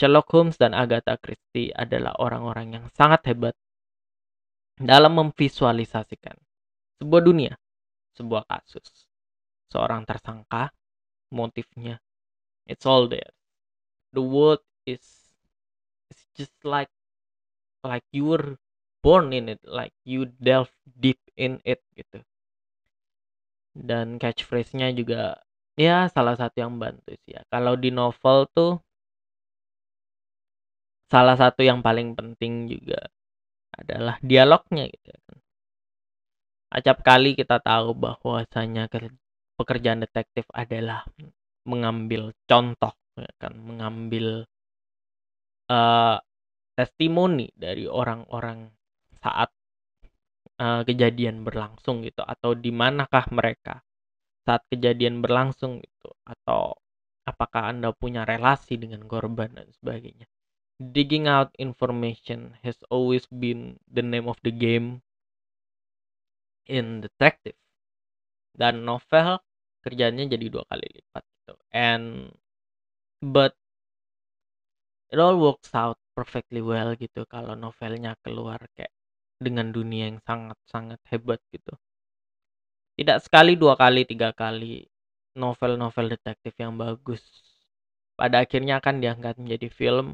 Sherlock 0.00 0.26
Holmes 0.32 0.56
dan 0.58 0.74
Agatha 0.74 1.14
Christie 1.20 1.70
adalah 1.70 2.16
orang-orang 2.18 2.80
yang 2.80 2.86
sangat 2.96 3.22
hebat 3.28 3.54
dalam 4.80 5.14
memvisualisasikan 5.14 6.34
sebuah 6.98 7.22
dunia, 7.22 7.54
sebuah 8.18 8.48
kasus 8.48 9.11
seorang 9.72 10.04
tersangka, 10.04 10.68
motifnya, 11.32 11.96
it's 12.68 12.84
all 12.84 13.08
there. 13.08 13.32
The 14.12 14.20
world 14.20 14.60
is 14.84 15.00
is 16.12 16.20
just 16.36 16.52
like 16.60 16.92
like 17.80 18.04
you 18.12 18.28
were 18.28 18.60
born 19.00 19.32
in 19.32 19.48
it, 19.48 19.64
like 19.64 19.96
you 20.04 20.28
delve 20.28 20.70
deep 20.84 21.18
in 21.34 21.58
it 21.64 21.80
gitu. 21.96 22.20
Dan 23.72 24.20
catchphrase-nya 24.20 24.92
juga 24.92 25.40
ya 25.80 26.06
salah 26.12 26.36
satu 26.36 26.60
yang 26.60 26.76
bantu 26.76 27.16
sih 27.24 27.32
ya. 27.34 27.42
Kalau 27.48 27.74
di 27.80 27.88
novel 27.88 28.44
tuh 28.52 28.76
salah 31.08 31.36
satu 31.36 31.64
yang 31.64 31.80
paling 31.80 32.12
penting 32.16 32.68
juga 32.68 33.08
adalah 33.72 34.20
dialognya 34.20 34.88
gitu 34.88 35.12
kan. 35.12 35.38
Acap 36.72 37.04
kali 37.04 37.36
kita 37.36 37.60
tahu 37.60 37.92
bahwasanya 37.92 38.88
pekerjaan 39.62 40.02
detektif 40.02 40.44
adalah 40.50 41.06
mengambil 41.62 42.34
contoh 42.50 42.90
ya 43.14 43.30
kan 43.38 43.54
mengambil 43.54 44.42
uh, 45.70 46.18
testimoni 46.74 47.54
dari 47.54 47.86
orang-orang 47.86 48.66
saat 49.22 49.54
uh, 50.58 50.82
kejadian 50.82 51.46
berlangsung 51.46 52.02
gitu 52.02 52.26
atau 52.26 52.58
di 52.58 52.74
manakah 52.74 53.30
mereka 53.30 53.84
saat 54.42 54.66
kejadian 54.66 55.22
berlangsung 55.22 55.78
gitu 55.78 56.10
atau 56.26 56.74
apakah 57.22 57.70
Anda 57.70 57.94
punya 57.94 58.26
relasi 58.26 58.74
dengan 58.74 59.06
korban 59.06 59.54
dan 59.54 59.70
sebagainya. 59.78 60.26
Digging 60.82 61.30
out 61.30 61.54
information 61.62 62.58
has 62.66 62.74
always 62.90 63.22
been 63.30 63.78
the 63.86 64.02
name 64.02 64.26
of 64.26 64.34
the 64.42 64.50
game 64.50 65.06
in 66.66 67.06
detective. 67.06 67.54
Dan 68.58 68.82
novel 68.82 69.38
kerjanya 69.84 70.24
jadi 70.34 70.46
dua 70.48 70.64
kali 70.70 70.86
lipat 70.96 71.24
gitu 71.26 71.54
and 71.74 72.30
but 73.20 73.52
it 75.12 75.18
all 75.18 75.36
works 75.36 75.70
out 75.76 75.98
perfectly 76.16 76.62
well 76.64 76.94
gitu 76.96 77.26
kalau 77.28 77.54
novelnya 77.58 78.16
keluar 78.24 78.58
kayak 78.78 78.92
dengan 79.42 79.74
dunia 79.74 80.14
yang 80.14 80.20
sangat-sangat 80.22 81.00
hebat 81.10 81.40
gitu 81.50 81.74
tidak 82.96 83.18
sekali 83.24 83.52
dua 83.58 83.74
kali 83.74 84.06
tiga 84.06 84.30
kali 84.32 84.86
novel-novel 85.34 86.06
detektif 86.14 86.54
yang 86.62 86.78
bagus 86.78 87.22
pada 88.14 88.44
akhirnya 88.44 88.78
akan 88.78 89.02
diangkat 89.02 89.34
menjadi 89.42 89.68
film 89.72 90.08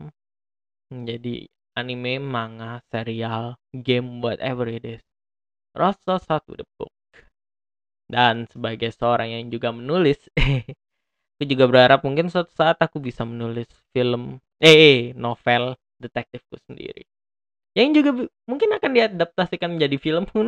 menjadi 0.88 1.44
anime, 1.78 2.18
manga, 2.18 2.82
serial, 2.90 3.54
game, 3.72 4.18
whatever 4.24 4.66
it 4.66 4.84
is. 4.84 5.02
Rasa 5.76 6.18
satu 6.18 6.58
the 6.58 6.66
book. 6.74 6.90
Dan 8.08 8.48
sebagai 8.48 8.88
seorang 8.88 9.28
yang 9.36 9.44
juga 9.52 9.68
menulis, 9.68 10.16
aku 11.36 11.44
juga 11.44 11.68
berharap 11.68 12.00
mungkin 12.02 12.32
suatu 12.32 12.48
saat 12.56 12.80
aku 12.80 13.04
bisa 13.04 13.28
menulis 13.28 13.68
film, 13.92 14.40
eh, 14.64 14.72
eh 14.72 14.98
novel 15.12 15.76
detektifku 16.00 16.56
sendiri. 16.64 17.04
Yang 17.76 17.88
juga 18.00 18.10
mungkin 18.48 18.74
akan 18.74 18.90
diadaptasikan 18.96 19.76
menjadi 19.76 19.96
film, 20.00 20.24
who. 20.32 20.40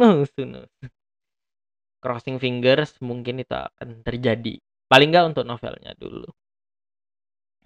Crossing 2.00 2.40
fingers 2.40 2.96
mungkin 3.04 3.44
itu 3.44 3.52
akan 3.52 4.00
terjadi. 4.00 4.56
Paling 4.88 5.12
nggak 5.12 5.36
untuk 5.36 5.44
novelnya 5.44 5.92
dulu. 6.00 6.32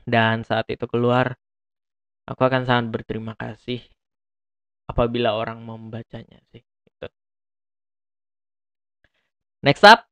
Dan 0.05 0.43
saat 0.45 0.69
itu 0.69 0.85
keluar, 0.91 1.39
aku 2.29 2.43
akan 2.45 2.67
sangat 2.67 2.87
berterima 2.93 3.33
kasih 3.39 3.81
apabila 4.91 5.33
orang 5.33 5.65
membacanya 5.65 6.43
sih. 6.53 6.61
Next 9.65 9.81
up, 9.81 10.05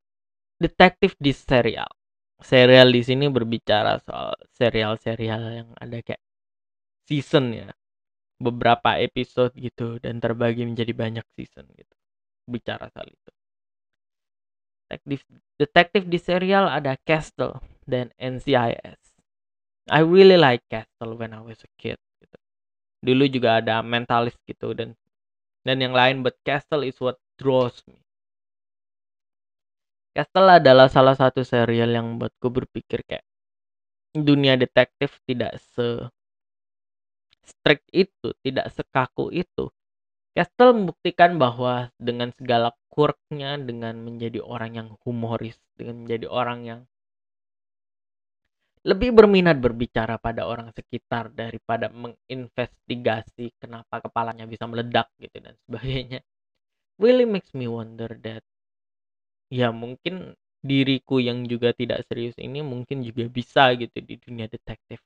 detektif 0.57 1.13
di 1.21 1.37
serial. 1.37 1.93
Serial 2.41 2.89
di 2.89 3.05
sini 3.05 3.29
berbicara 3.29 4.01
soal 4.01 4.33
serial-serial 4.57 5.43
yang 5.53 5.69
ada 5.77 6.01
kayak 6.01 6.25
season 7.05 7.53
ya. 7.53 7.69
Beberapa 8.41 8.97
episode 8.97 9.53
gitu 9.61 10.01
dan 10.01 10.25
terbagi 10.25 10.65
menjadi 10.65 10.97
banyak 10.97 11.27
season 11.37 11.69
gitu. 11.77 11.95
Bicara 12.49 12.89
soal 12.97 13.13
itu. 13.13 13.31
Detektif, 14.89 15.21
detektif 15.61 16.03
di 16.09 16.17
serial 16.17 16.73
ada 16.73 16.97
Castle 17.05 17.61
dan 17.85 18.09
NCIS. 18.17 19.01
I 19.93 20.01
really 20.01 20.41
like 20.41 20.65
Castle 20.73 21.13
when 21.21 21.37
I 21.37 21.45
was 21.45 21.61
a 21.61 21.71
kid. 21.77 22.01
Gitu. 22.19 22.39
dulu 23.03 23.27
juga 23.27 23.59
ada 23.59 23.83
Mentalist 23.83 24.39
gitu 24.47 24.73
dan 24.73 24.95
dan 25.67 25.77
yang 25.83 25.93
lain 25.93 26.23
but 26.23 26.39
Castle 26.47 26.87
is 26.87 26.97
what 27.03 27.19
draws 27.37 27.83
me 27.91 27.99
Castle 30.13 30.61
adalah 30.61 30.93
salah 30.93 31.17
satu 31.17 31.41
serial 31.41 31.89
yang 31.97 32.21
buatku 32.21 32.49
berpikir 32.53 33.01
kayak 33.09 33.25
dunia 34.13 34.61
detektif 34.61 35.17
tidak 35.25 35.57
se 35.73 36.05
strict 37.43 37.89
itu, 37.97 38.37
tidak 38.45 38.69
sekaku 38.77 39.33
itu. 39.33 39.73
Castle 40.37 40.77
membuktikan 40.77 41.37
bahwa 41.37 41.89
dengan 41.97 42.33
segala 42.33 42.77
quirknya, 42.93 43.57
dengan 43.57 44.01
menjadi 44.05 44.41
orang 44.45 44.73
yang 44.77 44.89
humoris, 45.05 45.57
dengan 45.77 46.05
menjadi 46.05 46.27
orang 46.29 46.61
yang 46.65 46.81
lebih 48.83 49.15
berminat 49.15 49.63
berbicara 49.63 50.19
pada 50.19 50.43
orang 50.45 50.75
sekitar 50.75 51.31
daripada 51.31 51.87
menginvestigasi 51.89 53.55
kenapa 53.63 54.03
kepalanya 54.03 54.45
bisa 54.45 54.67
meledak 54.67 55.09
gitu 55.23 55.39
dan 55.39 55.55
sebagainya. 55.67 56.21
Really 56.99 57.25
makes 57.25 57.55
me 57.57 57.71
wonder 57.71 58.11
that 58.27 58.43
ya 59.59 59.69
mungkin 59.83 60.15
diriku 60.71 61.17
yang 61.29 61.39
juga 61.53 61.69
tidak 61.81 62.01
serius 62.09 62.37
ini 62.47 62.59
mungkin 62.73 62.99
juga 63.09 63.25
bisa 63.39 63.63
gitu 63.83 63.99
di 64.09 64.15
dunia 64.25 64.47
detektif. 64.55 64.99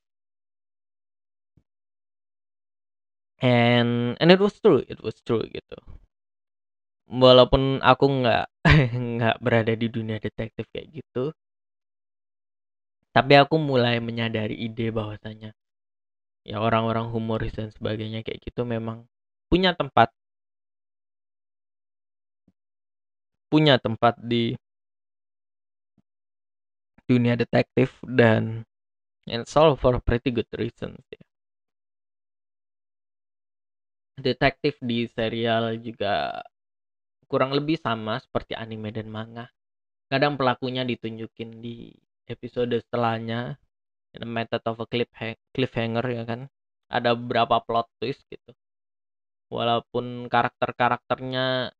And 3.40 4.18
and 4.20 4.30
it 4.30 4.38
was 4.40 4.60
true, 4.60 4.84
it 4.88 5.02
was 5.02 5.14
true 5.24 5.42
gitu. 5.48 5.76
Walaupun 7.22 7.62
aku 7.82 8.04
nggak 8.18 8.44
nggak 9.14 9.36
berada 9.44 9.72
di 9.82 9.86
dunia 9.96 10.18
detektif 10.22 10.64
kayak 10.74 10.88
gitu, 10.98 11.24
tapi 13.16 13.32
aku 13.42 13.56
mulai 13.70 13.96
menyadari 14.08 14.54
ide 14.66 14.86
bahwasanya 14.98 15.50
ya 16.50 16.56
orang-orang 16.66 17.06
humoris 17.14 17.52
dan 17.58 17.68
sebagainya 17.76 18.20
kayak 18.26 18.40
gitu 18.46 18.62
memang 18.74 18.98
punya 19.50 19.70
tempat 19.80 20.08
punya 23.50 23.78
tempat 23.78 24.18
di 24.22 24.54
dunia 27.06 27.38
detektif 27.38 27.94
dan 28.02 28.66
and 29.30 29.46
all 29.54 29.78
for 29.78 29.98
pretty 30.02 30.34
good 30.34 30.50
reasons 30.58 30.98
ya. 31.10 31.22
Detektif 34.16 34.80
di 34.80 35.06
serial 35.06 35.76
juga 35.78 36.40
kurang 37.30 37.52
lebih 37.52 37.76
sama 37.78 38.18
seperti 38.18 38.56
anime 38.56 38.90
dan 38.90 39.06
manga. 39.12 39.46
Kadang 40.10 40.38
pelakunya 40.40 40.82
ditunjukin 40.86 41.60
di 41.62 41.92
episode 42.26 42.74
setelahnya 42.74 43.58
the 44.16 44.26
method 44.26 44.62
of 44.64 44.80
a 44.80 44.86
cliff 44.88 45.10
cliffhanger 45.52 46.06
ya 46.08 46.24
kan 46.24 46.40
ada 46.88 47.12
beberapa 47.12 47.60
plot 47.62 47.86
twist 48.00 48.22
gitu 48.32 48.50
walaupun 49.52 50.26
karakter-karakternya 50.26 51.70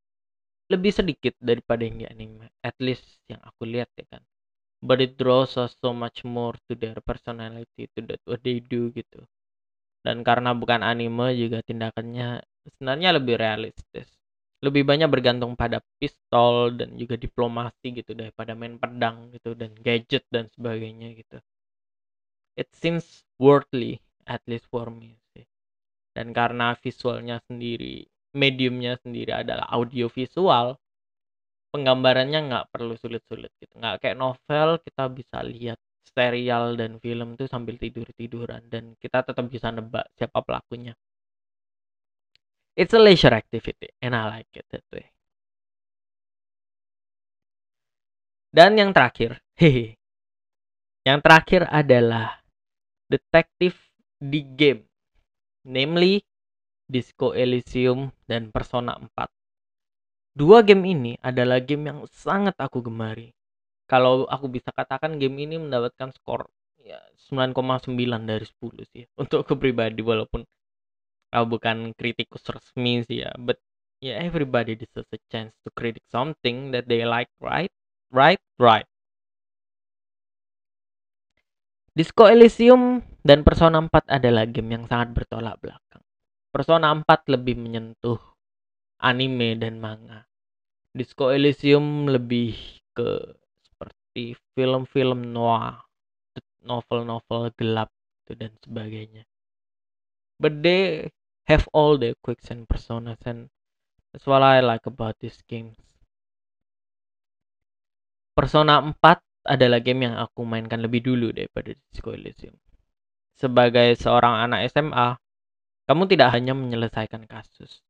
lebih 0.72 0.92
sedikit 0.94 1.34
daripada 1.38 1.86
yang 1.86 1.96
di 2.02 2.06
anime 2.08 2.46
at 2.64 2.76
least 2.82 3.06
yang 3.30 3.38
aku 3.42 3.62
lihat 3.66 3.90
ya 3.94 4.06
kan 4.10 4.22
but 4.82 4.98
it 4.98 5.14
draws 5.20 5.54
us 5.58 5.74
so 5.78 5.94
much 5.94 6.26
more 6.26 6.54
to 6.66 6.74
their 6.74 6.98
personality 7.02 7.86
to 7.94 8.00
that 8.06 8.20
what 8.26 8.42
they 8.42 8.58
do 8.58 8.90
gitu 8.94 9.22
dan 10.06 10.22
karena 10.26 10.54
bukan 10.54 10.82
anime 10.82 11.34
juga 11.38 11.62
tindakannya 11.62 12.42
sebenarnya 12.66 13.10
lebih 13.18 13.36
realistis 13.38 14.16
lebih 14.64 14.88
banyak 14.88 15.08
bergantung 15.12 15.52
pada 15.52 15.84
pistol 16.00 16.72
dan 16.74 16.96
juga 16.96 17.14
diplomasi 17.20 17.92
gitu 18.00 18.16
daripada 18.16 18.56
main 18.56 18.80
pedang 18.80 19.28
gitu 19.30 19.52
dan 19.52 19.70
gadget 19.76 20.24
dan 20.32 20.48
sebagainya 20.48 21.12
gitu. 21.12 21.36
It 22.56 22.72
seems 22.72 23.04
worldly 23.36 24.00
at 24.24 24.40
least 24.48 24.66
for 24.72 24.88
me 24.88 25.20
sih. 25.36 25.44
Dan 26.16 26.32
karena 26.32 26.72
visualnya 26.80 27.36
sendiri, 27.44 28.08
mediumnya 28.36 29.00
sendiri 29.00 29.32
adalah 29.32 29.64
audio 29.72 30.12
visual, 30.12 30.76
penggambarannya 31.72 32.40
nggak 32.52 32.66
perlu 32.68 32.94
sulit-sulit 33.00 33.50
gitu. 33.56 33.72
Nggak 33.80 34.04
kayak 34.04 34.16
novel 34.20 34.68
kita 34.84 35.04
bisa 35.08 35.40
lihat 35.40 35.80
serial 36.16 36.76
dan 36.80 37.00
film 37.00 37.36
tuh 37.36 37.48
sambil 37.48 37.76
tidur-tiduran 37.76 38.64
dan 38.72 38.96
kita 39.00 39.24
tetap 39.24 39.44
bisa 39.48 39.72
nebak 39.72 40.08
siapa 40.16 40.40
pelakunya. 40.44 40.92
It's 42.76 42.92
a 42.92 43.00
leisure 43.00 43.32
activity 43.32 43.88
and 44.04 44.12
I 44.12 44.40
like 44.40 44.52
it 44.52 44.68
that 44.68 44.84
way. 44.92 45.08
Dan 48.52 48.80
yang 48.80 48.96
terakhir, 48.96 49.36
hehe. 49.60 50.00
Yang 51.04 51.18
terakhir 51.24 51.62
adalah 51.68 52.40
detektif 53.12 53.76
di 54.16 54.40
game, 54.42 54.88
namely 55.68 56.24
Disco 56.86 57.34
Elysium 57.34 58.14
dan 58.30 58.54
Persona 58.54 58.94
4. 58.94 59.26
Dua 60.36 60.62
game 60.62 60.84
ini 60.94 61.12
adalah 61.18 61.58
game 61.58 61.90
yang 61.90 62.00
sangat 62.10 62.54
aku 62.62 62.84
gemari. 62.84 63.34
Kalau 63.90 64.26
aku 64.26 64.46
bisa 64.50 64.70
katakan 64.70 65.18
game 65.18 65.38
ini 65.42 65.58
mendapatkan 65.58 66.10
skor 66.14 66.46
ya 66.86 67.02
9,9 67.34 67.98
dari 68.30 68.46
10 68.46 68.92
sih 68.94 69.04
untuk 69.22 69.42
aku 69.42 69.58
pribadi 69.58 70.00
walaupun 70.06 70.46
aku 71.34 71.46
bukan 71.58 71.90
kritikus 71.98 72.46
resmi 72.46 73.02
sih 73.02 73.26
ya 73.26 73.34
but 73.34 73.58
yeah 73.98 74.22
everybody 74.22 74.78
deserves 74.78 75.10
a 75.10 75.20
chance 75.26 75.50
to 75.66 75.68
critic 75.74 76.06
something 76.06 76.70
that 76.70 76.86
they 76.86 77.02
like 77.02 77.28
right 77.42 77.74
right 78.14 78.38
right 78.62 78.86
Disco 81.96 82.28
Elysium 82.28 83.00
dan 83.24 83.40
Persona 83.40 83.80
4 83.80 84.20
adalah 84.20 84.44
game 84.44 84.76
yang 84.76 84.84
sangat 84.84 85.16
bertolak 85.16 85.56
belakang. 85.64 86.04
Persona 86.56 86.88
4 86.88 87.36
lebih 87.36 87.60
menyentuh 87.60 88.16
anime 89.04 89.60
dan 89.60 89.76
manga. 89.76 90.24
Disco 90.96 91.28
Elysium 91.28 92.08
lebih 92.08 92.80
ke 92.96 93.36
seperti 93.60 94.32
film-film 94.56 95.36
noir, 95.36 95.84
novel-novel 96.64 97.52
gelap 97.60 97.92
dan 98.24 98.56
sebagainya. 98.64 99.28
But 100.40 100.64
they 100.64 101.12
have 101.44 101.68
all 101.76 102.00
the 102.00 102.16
quicks 102.24 102.48
and 102.48 102.64
personas 102.64 103.20
and 103.28 103.52
that's 104.16 104.24
what 104.24 104.40
I 104.40 104.64
like 104.64 104.88
about 104.88 105.20
these 105.20 105.44
games. 105.44 105.76
Persona 108.32 108.80
4 108.80 108.96
adalah 109.44 109.84
game 109.84 110.08
yang 110.08 110.16
aku 110.16 110.48
mainkan 110.48 110.80
lebih 110.80 111.04
dulu 111.04 111.36
daripada 111.36 111.76
Disco 111.92 112.16
Elysium. 112.16 112.56
Sebagai 113.36 113.92
seorang 114.00 114.48
anak 114.48 114.72
SMA, 114.72 115.20
kamu 115.86 116.02
tidak 116.10 116.34
hanya 116.34 116.52
menyelesaikan 116.52 117.24
kasus, 117.30 117.82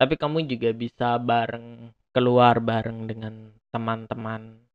tapi 0.00 0.16
kamu 0.16 0.48
juga 0.48 0.72
bisa 0.72 1.20
bareng 1.20 1.92
keluar 2.12 2.58
bareng 2.58 3.04
dengan 3.04 3.52
teman-teman 3.68 4.68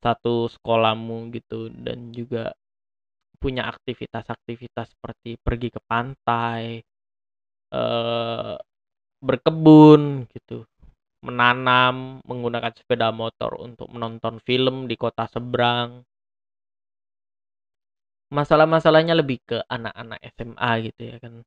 satu 0.00 0.48
sekolahmu 0.48 1.28
gitu 1.36 1.68
dan 1.72 2.12
juga 2.12 2.52
punya 3.40 3.64
aktivitas-aktivitas 3.72 4.92
seperti 4.96 5.40
pergi 5.40 5.68
ke 5.72 5.80
pantai, 5.88 6.84
uh, 7.72 8.56
berkebun 9.20 10.28
gitu, 10.28 10.68
menanam, 11.24 12.20
menggunakan 12.24 12.72
sepeda 12.76 13.08
motor 13.12 13.56
untuk 13.60 13.88
menonton 13.88 14.40
film 14.44 14.84
di 14.84 14.96
kota 15.00 15.24
seberang. 15.28 16.04
Masalah-masalahnya 18.30 19.14
lebih 19.18 19.42
ke 19.42 19.58
anak-anak 19.66 20.18
SMA 20.38 20.70
gitu 20.86 21.00
ya 21.10 21.16
kan. 21.18 21.42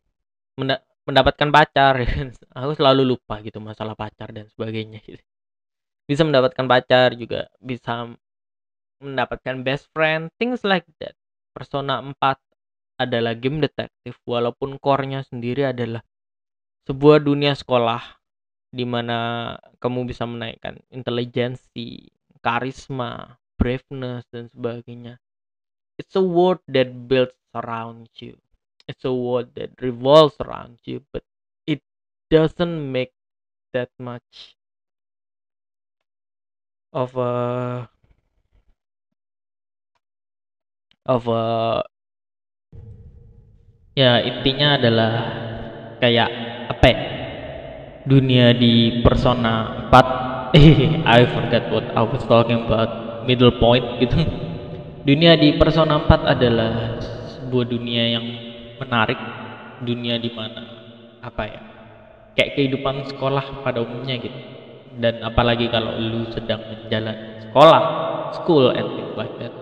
mendapatkan 1.07 1.49
pacar 1.51 1.93
ya 2.03 2.07
kan. 2.07 2.27
Aku 2.55 2.71
selalu 2.75 3.03
lupa 3.15 3.39
gitu 3.43 3.59
masalah 3.63 3.95
pacar 3.95 4.31
dan 4.35 4.47
sebagainya 4.51 4.99
gitu. 5.03 5.23
Bisa 6.07 6.27
mendapatkan 6.27 6.67
pacar 6.67 7.15
juga 7.15 7.47
bisa 7.63 8.11
mendapatkan 9.03 9.63
best 9.63 9.91
friend, 9.91 10.31
things 10.39 10.63
like 10.63 10.87
that. 10.99 11.15
Persona 11.55 11.99
4 12.03 12.39
adalah 12.99 13.35
game 13.35 13.59
detektif 13.59 14.15
walaupun 14.23 14.79
core-nya 14.79 15.25
sendiri 15.27 15.67
adalah 15.67 16.01
sebuah 16.87 17.23
dunia 17.23 17.55
sekolah 17.55 18.01
di 18.73 18.85
mana 18.89 19.53
kamu 19.77 20.09
bisa 20.09 20.25
menaikkan 20.25 20.81
intelijensi, 20.89 22.09
karisma, 22.41 23.37
braveness 23.59 24.25
dan 24.33 24.49
sebagainya. 24.49 25.21
It's 25.97 26.15
a 26.15 26.21
world 26.21 26.59
that 26.67 27.07
builds 27.07 27.37
around 27.53 28.09
you. 28.17 28.37
It's 28.87 29.05
a 29.05 29.13
world 29.13 29.53
that 29.55 29.77
revolves 29.81 30.35
around 30.41 30.79
you, 30.83 31.05
but 31.13 31.23
it 31.67 31.81
doesn't 32.29 32.91
make 32.91 33.13
that 33.73 33.89
much 33.99 34.57
of 36.93 37.17
a 37.17 37.89
of 41.05 41.27
a 41.27 41.83
ya 43.93 44.21
intinya 44.21 44.77
adalah 44.77 45.13
kayak 46.01 46.29
apa 46.73 46.85
ya 46.89 46.99
dunia 48.03 48.51
di 48.51 48.99
persona 49.05 49.87
4 49.89 50.57
eh 50.57 50.99
I 51.17 51.23
forgot 51.29 51.71
what 51.71 51.85
I 51.95 52.03
was 52.03 52.23
talking 52.27 52.67
about. 52.67 53.23
Middle 53.23 53.55
point 53.55 54.03
gitu 54.03 54.42
dunia 55.03 55.35
di 55.35 55.59
persona 55.59 55.99
4 56.07 56.33
adalah 56.33 56.71
sebuah 57.37 57.65
dunia 57.67 58.03
yang 58.17 58.25
menarik. 58.79 59.19
Dunia 59.83 60.15
di 60.15 60.31
mana 60.31 60.63
apa 61.19 61.43
ya 61.43 61.61
kayak 62.39 62.55
kehidupan 62.55 63.11
sekolah 63.11 63.63
pada 63.67 63.83
umumnya 63.83 64.15
gitu. 64.15 64.39
Dan 64.95 65.25
apalagi 65.25 65.67
kalau 65.67 65.99
lu 65.99 66.29
sedang 66.31 66.63
menjalani 66.63 67.43
sekolah 67.49 67.83
school 68.39 68.71
and 68.71 68.87
things 68.95 69.15
like 69.19 69.35
that. 69.43 69.53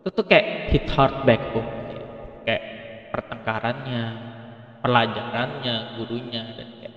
Itu 0.00 0.08
tuh 0.08 0.24
kayak 0.24 0.72
hit 0.72 0.88
hard 0.88 1.28
back 1.28 1.42
home. 1.52 1.68
Gitu. 1.92 2.06
kayak 2.48 2.62
pertengkarannya 3.12 4.02
pelajarannya 4.80 5.74
gurunya 6.00 6.42
dan 6.56 6.68
kayak 6.80 6.94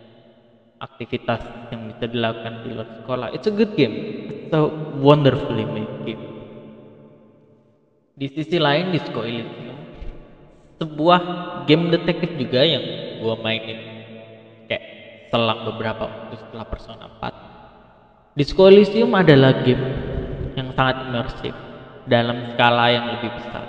aktivitas 0.80 1.42
yang 1.76 1.92
bisa 1.92 2.06
dilakukan 2.08 2.64
di 2.64 2.70
luar 2.72 2.90
sekolah. 3.04 3.28
It's 3.36 3.52
a 3.52 3.54
good 3.54 3.76
game. 3.76 3.96
It's 4.32 4.56
a 4.56 4.64
wonderfully 5.04 5.68
made 5.68 6.08
game 6.08 6.34
di 8.14 8.30
sisi 8.30 8.62
lain 8.62 8.94
Disco 8.94 9.26
Elysium 9.26 9.78
sebuah 10.78 11.22
game 11.66 11.90
detektif 11.90 12.30
juga 12.38 12.62
yang 12.62 12.84
gua 13.26 13.42
mainin 13.42 13.80
kayak 14.70 14.84
selang 15.34 15.66
beberapa 15.66 16.06
waktu 16.06 16.38
setelah 16.38 16.66
Persona 16.70 17.06
4 17.18 18.38
Disco 18.38 18.70
Elysium 18.70 19.10
adalah 19.18 19.66
game 19.66 19.82
yang 20.54 20.70
sangat 20.78 21.10
imersif 21.10 21.54
dalam 22.06 22.54
skala 22.54 22.92
yang 22.92 23.06
lebih 23.18 23.32
besar. 23.38 23.66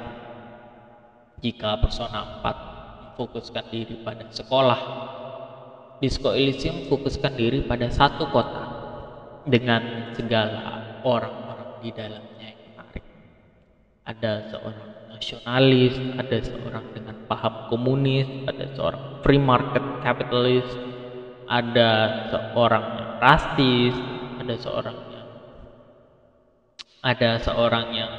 Jika 1.40 1.80
Persona 1.80 2.40
4 2.40 3.16
memfokuskan 3.16 3.64
diri 3.72 4.00
pada 4.04 4.28
sekolah 4.28 4.80
Disco 6.00 6.36
Elysium 6.36 6.88
fokuskan 6.92 7.32
diri 7.32 7.64
pada 7.64 7.88
satu 7.88 8.28
kota 8.28 8.64
dengan 9.48 10.12
segala 10.16 11.00
orang-orang 11.04 11.80
di 11.84 11.92
menarik 11.92 12.33
ada 14.04 14.52
seorang 14.52 14.88
nasionalis, 15.08 15.94
ada 16.20 16.36
seorang 16.44 16.84
dengan 16.92 17.16
paham 17.24 17.72
komunis, 17.72 18.28
ada 18.44 18.68
seorang 18.76 19.02
free 19.24 19.40
market 19.40 19.84
capitalist, 20.04 20.72
ada 21.48 21.90
seorang 22.28 22.84
yang 23.00 23.10
rasis, 23.20 23.94
ada 24.40 24.54
seorang 24.60 24.96
yang 25.08 25.28
ada 27.04 27.30
seorang 27.40 27.86
yang 27.92 28.12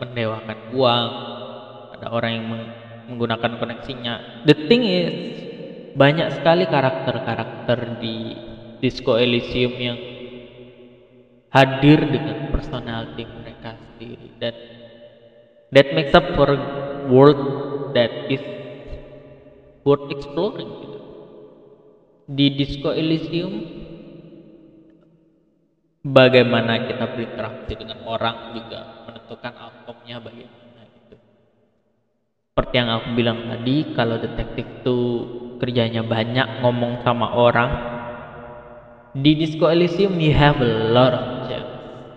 mendewakan 0.00 0.58
uang, 0.76 1.08
ada 1.96 2.06
orang 2.12 2.32
yang 2.36 2.46
menggunakan 3.08 3.60
koneksinya. 3.60 4.44
The 4.44 4.56
thing 4.68 4.84
is 4.84 5.14
banyak 5.96 6.28
sekali 6.36 6.68
karakter-karakter 6.68 7.96
di 8.00 8.36
Disco 8.84 9.16
Elysium 9.16 9.72
yang 9.80 9.98
hadir 11.48 12.04
dengan 12.04 12.52
personality 12.52 13.24
mereka 13.24 13.80
sendiri 13.80 14.28
dan 14.36 14.54
that 15.76 15.92
makes 15.92 16.16
up 16.16 16.24
for 16.32 16.48
a 16.48 16.58
world 17.12 17.92
that 17.92 18.08
is 18.32 18.40
worth 19.84 20.08
exploring 20.08 20.72
gitu. 20.80 21.00
di 22.32 22.46
Disco 22.56 22.96
Elysium 22.96 23.52
bagaimana 26.00 26.88
kita 26.88 27.12
berinteraksi 27.12 27.76
dengan 27.76 28.08
orang 28.08 28.56
juga 28.56 29.04
menentukan 29.04 29.52
outcome-nya 29.52 30.16
bagaimana 30.24 30.80
gitu 30.96 31.20
seperti 32.56 32.74
yang 32.80 32.88
aku 32.96 33.08
bilang 33.12 33.38
tadi 33.44 33.76
kalau 33.92 34.16
detektif 34.16 34.64
tuh 34.80 35.04
kerjanya 35.60 36.00
banyak 36.00 36.64
ngomong 36.64 37.04
sama 37.04 37.36
orang 37.36 37.70
di 39.12 39.36
Disco 39.36 39.68
Elysium 39.68 40.16
you 40.16 40.32
have 40.32 40.56
a 40.56 40.72
lot 40.88 41.12
of 41.12 41.52
chance 41.52 41.68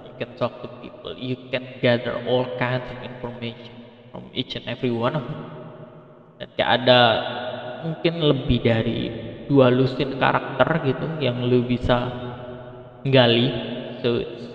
you 0.08 0.16
can 0.16 0.32
talk 0.40 0.64
to 0.64 0.79
you 1.20 1.38
can 1.52 1.80
gather 1.84 2.16
all 2.26 2.48
kinds 2.58 2.88
of 2.88 3.00
information 3.04 3.76
from 4.12 4.32
each 4.34 4.56
and 4.56 4.66
every 4.66 4.92
one 4.92 5.16
of 5.16 5.24
them. 5.28 5.44
Dan 6.40 6.50
kayak 6.56 6.70
ada 6.84 7.02
mungkin 7.84 8.14
lebih 8.24 8.60
dari 8.64 9.00
dua 9.52 9.68
lusin 9.72 10.16
karakter 10.16 10.88
gitu 10.88 11.08
yang 11.20 11.44
lu 11.44 11.68
bisa 11.68 12.10
gali. 13.04 13.48
So 14.00 14.24
it's, 14.24 14.46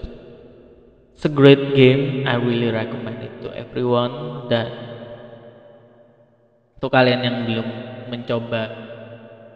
it's 1.12 1.24
a 1.29 1.33
great 1.33 1.77
game. 1.77 2.24
I 2.24 2.40
really 2.40 2.72
recommend 2.72 3.20
it 3.20 3.35
to 3.44 3.53
everyone. 3.53 4.48
Dan 4.48 4.68
untuk 6.81 6.92
kalian 6.92 7.20
yang 7.24 7.37
belum 7.48 7.68
mencoba 8.12 8.62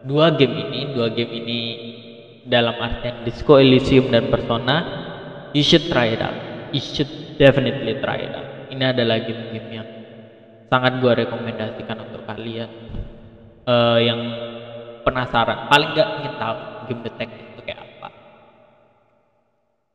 dua 0.08 0.32
game 0.32 0.56
ini 0.56 0.80
dua 0.96 1.12
game 1.12 1.32
ini 1.44 1.60
dalam 2.48 2.80
artian 2.80 3.20
Disco 3.28 3.60
Elysium 3.60 4.08
dan 4.08 4.32
Persona 4.32 4.76
you 5.52 5.60
should 5.60 5.84
try 5.92 6.16
it 6.16 6.24
out 6.24 6.47
you 6.72 6.82
should 6.82 7.10
definitely 7.40 7.98
try 8.00 8.18
it 8.22 8.32
out. 8.34 8.68
Ini 8.68 8.92
adalah 8.92 9.22
game-game 9.24 9.70
yang 9.72 9.88
sangat 10.68 11.00
gua 11.00 11.12
rekomendasikan 11.16 11.96
untuk 12.04 12.22
kalian. 12.28 12.70
Uh, 13.68 14.00
yang 14.00 14.20
penasaran 15.04 15.68
paling 15.68 15.92
nggak 15.92 16.08
ingin 16.20 16.34
tahu 16.40 16.56
game 16.88 17.02
detektif 17.04 17.44
itu 17.52 17.60
kayak 17.68 17.84
apa. 17.84 18.08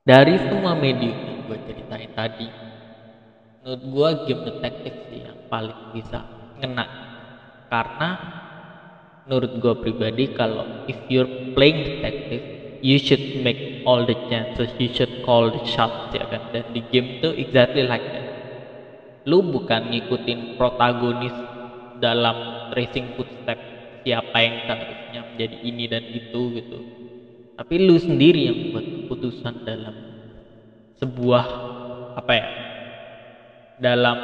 Dari 0.06 0.36
semua 0.38 0.78
medium 0.78 1.18
yang 1.18 1.40
gue 1.50 1.58
ceritain 1.66 2.12
tadi 2.14 2.50
menurut 3.64 3.82
gua 3.90 4.10
game 4.30 4.46
detektif 4.46 4.94
sih 5.10 5.26
yang 5.26 5.38
paling 5.50 5.96
bisa 5.96 6.22
ngena. 6.62 6.86
Karena 7.74 8.10
menurut 9.26 9.58
gue 9.58 9.74
pribadi 9.82 10.30
kalau 10.38 10.86
if 10.86 11.00
you're 11.10 11.56
playing 11.58 11.82
detective 11.82 12.53
you 12.84 13.00
should 13.00 13.24
make 13.40 13.88
all 13.88 14.04
the 14.04 14.16
chances 14.28 14.68
you 14.76 14.92
should 14.92 15.24
call 15.24 15.48
the 15.48 15.64
shots 15.64 16.12
ya 16.12 16.28
kan? 16.28 16.52
Dan 16.52 16.76
di 16.76 16.84
game 16.92 17.24
tuh 17.24 17.32
exactly 17.40 17.88
like 17.88 18.04
that. 18.04 18.28
Lu 19.24 19.40
bukan 19.40 19.88
ngikutin 19.88 20.60
protagonis 20.60 21.32
dalam 22.04 22.36
tracing 22.76 23.16
footstep 23.16 23.56
siapa 24.04 24.36
yang 24.44 24.68
seharusnya 24.68 25.22
menjadi 25.32 25.58
ini 25.64 25.84
dan 25.88 26.04
itu 26.12 26.42
gitu. 26.60 26.80
Tapi 27.56 27.76
lu 27.88 27.96
sendiri 27.96 28.52
yang 28.52 28.76
buat 28.76 28.84
keputusan 28.84 29.64
dalam 29.64 29.96
sebuah 31.00 31.46
apa 32.20 32.32
ya 32.36 32.48
dalam 33.80 34.18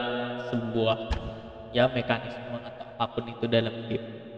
sebuah 0.51 0.97
ya 1.71 1.87
mekanisme 1.89 2.59
atau 2.59 2.85
apa 2.99 3.05
pun 3.15 3.23
itu 3.31 3.45
dalam 3.47 3.87
game 3.87 4.28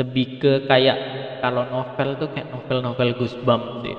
lebih 0.00 0.40
ke 0.40 0.52
kayak 0.64 0.96
kalau 1.44 1.68
novel 1.68 2.16
tuh 2.16 2.28
kayak 2.32 2.48
novel-novel 2.48 3.10
Goosebumps 3.20 3.84
sih. 3.84 3.96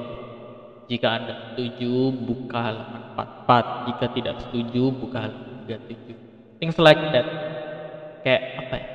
Jika 0.89 1.07
anda 1.07 1.33
setuju 1.53 2.11
buka 2.25 2.59
halaman 2.59 3.15
44 3.15 3.87
jika 3.87 4.05
tidak 4.11 4.35
setuju 4.43 4.83
buka 4.91 5.17
halaman 5.29 5.63
37 5.69 6.17
things 6.57 6.77
like 6.81 6.99
that. 7.13 7.27
Kayak 8.25 8.43
apa 8.65 8.75
ya? 8.77 8.87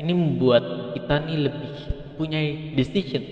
Ini 0.00 0.12
membuat 0.16 0.96
kita 0.96 1.28
nih 1.28 1.38
lebih 1.48 1.74
punya 2.16 2.40
decision 2.76 3.24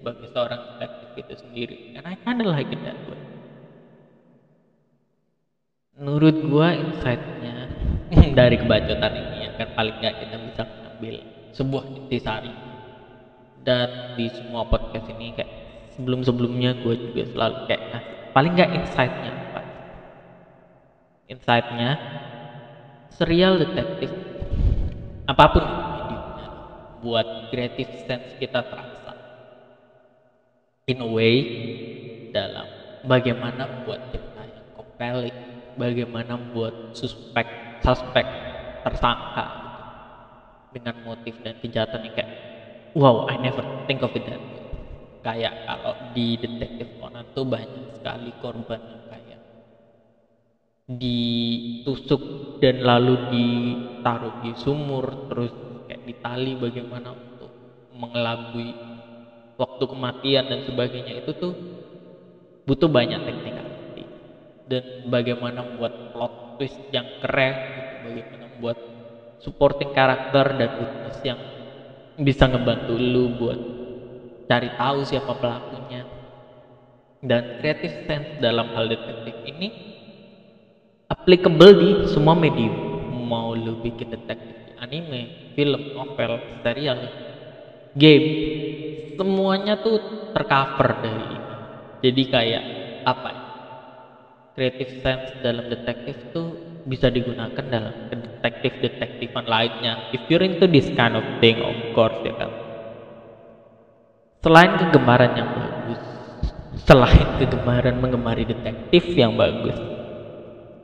sebagai 0.00 0.28
seorang 0.32 0.60
detektif 0.76 1.08
itu 1.20 1.34
sendiri. 1.44 1.76
And 1.96 2.04
I 2.08 2.16
kinda 2.20 2.44
like 2.44 2.72
it 2.72 2.80
that 2.84 2.96
way. 3.08 3.20
Menurut 5.96 6.36
gua 6.48 6.76
insightnya 6.76 7.72
dari 8.38 8.56
kebacotan 8.60 9.12
ini 9.16 9.48
akan 9.52 9.68
paling 9.74 9.96
nggak 10.00 10.14
kita 10.22 10.36
bisa 10.44 10.62
mengambil 10.64 11.14
sebuah 11.56 11.84
intisari 11.88 12.65
dan 13.66 14.14
di 14.14 14.30
semua 14.30 14.62
podcast 14.70 15.10
ini 15.10 15.34
kayak 15.34 15.52
sebelum-sebelumnya 15.98 16.86
gue 16.86 16.94
juga 17.10 17.22
selalu 17.34 17.56
kayak 17.66 17.82
nah, 17.90 18.02
paling 18.30 18.54
nggak 18.54 18.70
insightnya 18.78 19.32
insightnya 21.26 21.90
serial 23.10 23.58
detektif 23.58 24.10
apa 25.26 25.44
pun 25.50 25.64
mediumnya 25.66 26.48
buat 27.02 27.26
creative 27.50 28.06
sense 28.06 28.38
kita 28.38 28.62
terasa. 28.62 29.12
In 30.86 31.02
a 31.02 31.08
way 31.10 31.34
dalam 32.30 32.66
bagaimana 33.02 33.82
buat 33.82 34.14
kita 34.14 34.42
yang 34.46 34.68
compelling 34.78 35.38
bagaimana 35.74 36.38
buat 36.54 36.94
suspek 36.94 37.46
suspek 37.82 38.26
tersangka 38.86 39.46
gitu, 39.50 40.78
dengan 40.78 40.94
motif 41.02 41.34
dan 41.42 41.58
kejahatan 41.58 42.06
yang 42.06 42.14
kayak 42.14 42.32
wow 42.96 43.28
I 43.28 43.36
never 43.36 43.60
think 43.84 44.00
of 44.00 44.16
it 44.16 44.24
that 44.24 44.40
way. 44.40 44.64
Kayak 45.20 45.54
kalau 45.68 45.94
di 46.16 46.40
detektif 46.40 46.96
Conan 46.96 47.28
tuh 47.36 47.44
banyak 47.44 48.00
sekali 48.00 48.32
korban 48.40 48.80
yang 48.80 49.04
kayak 49.10 49.40
ditusuk 50.96 52.22
dan 52.62 52.80
lalu 52.80 53.14
ditaruh 53.34 54.40
di 54.40 54.56
sumur 54.56 55.28
terus 55.28 55.52
kayak 55.90 56.08
ditali 56.08 56.56
bagaimana 56.56 57.12
untuk 57.12 57.52
mengelabui 57.92 58.70
waktu 59.60 59.84
kematian 59.84 60.44
dan 60.48 60.60
sebagainya. 60.64 61.20
Itu 61.20 61.36
tuh 61.36 61.52
butuh 62.64 62.88
banyak 62.88 63.20
teknik 63.28 63.56
dan 64.66 65.06
bagaimana 65.06 65.62
membuat 65.62 66.10
plot 66.10 66.58
twist 66.58 66.78
yang 66.90 67.06
keren 67.22 67.54
bagaimana 68.02 68.50
membuat 68.50 68.78
supporting 69.38 69.94
karakter 69.94 70.58
dan 70.58 70.70
witness 70.82 71.18
yang 71.22 71.38
bisa 72.20 72.48
ngebantu 72.48 72.94
lu 72.96 73.36
buat 73.36 73.60
cari 74.48 74.70
tahu 74.74 74.98
siapa 75.04 75.32
pelakunya. 75.36 76.02
Dan 77.20 77.58
creative 77.58 78.06
sense 78.06 78.38
dalam 78.38 78.70
hal 78.76 78.86
detektif 78.86 79.34
ini 79.48 79.68
applicable 81.10 81.72
di 81.76 81.90
semua 82.08 82.36
medium. 82.38 82.74
Mau 83.26 83.58
lu 83.58 83.82
bikin 83.82 84.14
detektif 84.14 84.54
anime 84.78 85.52
film 85.58 85.96
novel 85.96 86.38
serial 86.62 87.00
game 87.96 88.28
semuanya 89.16 89.80
tuh 89.80 89.98
tercover 90.36 91.00
dari 91.00 91.24
ini. 91.32 91.40
Jadi 92.04 92.22
kayak 92.28 92.64
apa 93.08 93.28
ya? 93.32 93.42
Creative 94.56 94.92
sense 95.00 95.28
dalam 95.40 95.66
detektif 95.68 96.16
tuh 96.30 96.80
bisa 96.86 97.10
digunakan 97.10 97.64
dalam 97.66 97.92
detektif-detektifan 98.38 99.44
lainnya 99.48 100.12
if 100.12 100.20
you're 100.28 100.44
into 100.44 100.68
this 100.68 100.86
kind 100.92 101.16
of 101.16 101.24
thing 101.40 101.56
of 101.60 101.76
course 101.96 102.16
ya 102.22 102.36
kan? 102.36 102.52
Selain 104.44 104.78
kegemaran 104.78 105.32
yang 105.34 105.50
bagus 105.56 106.02
selain 106.86 107.26
kegemaran 107.42 107.98
menggemari 107.98 108.46
detektif 108.46 109.02
yang 109.16 109.34
bagus 109.34 109.74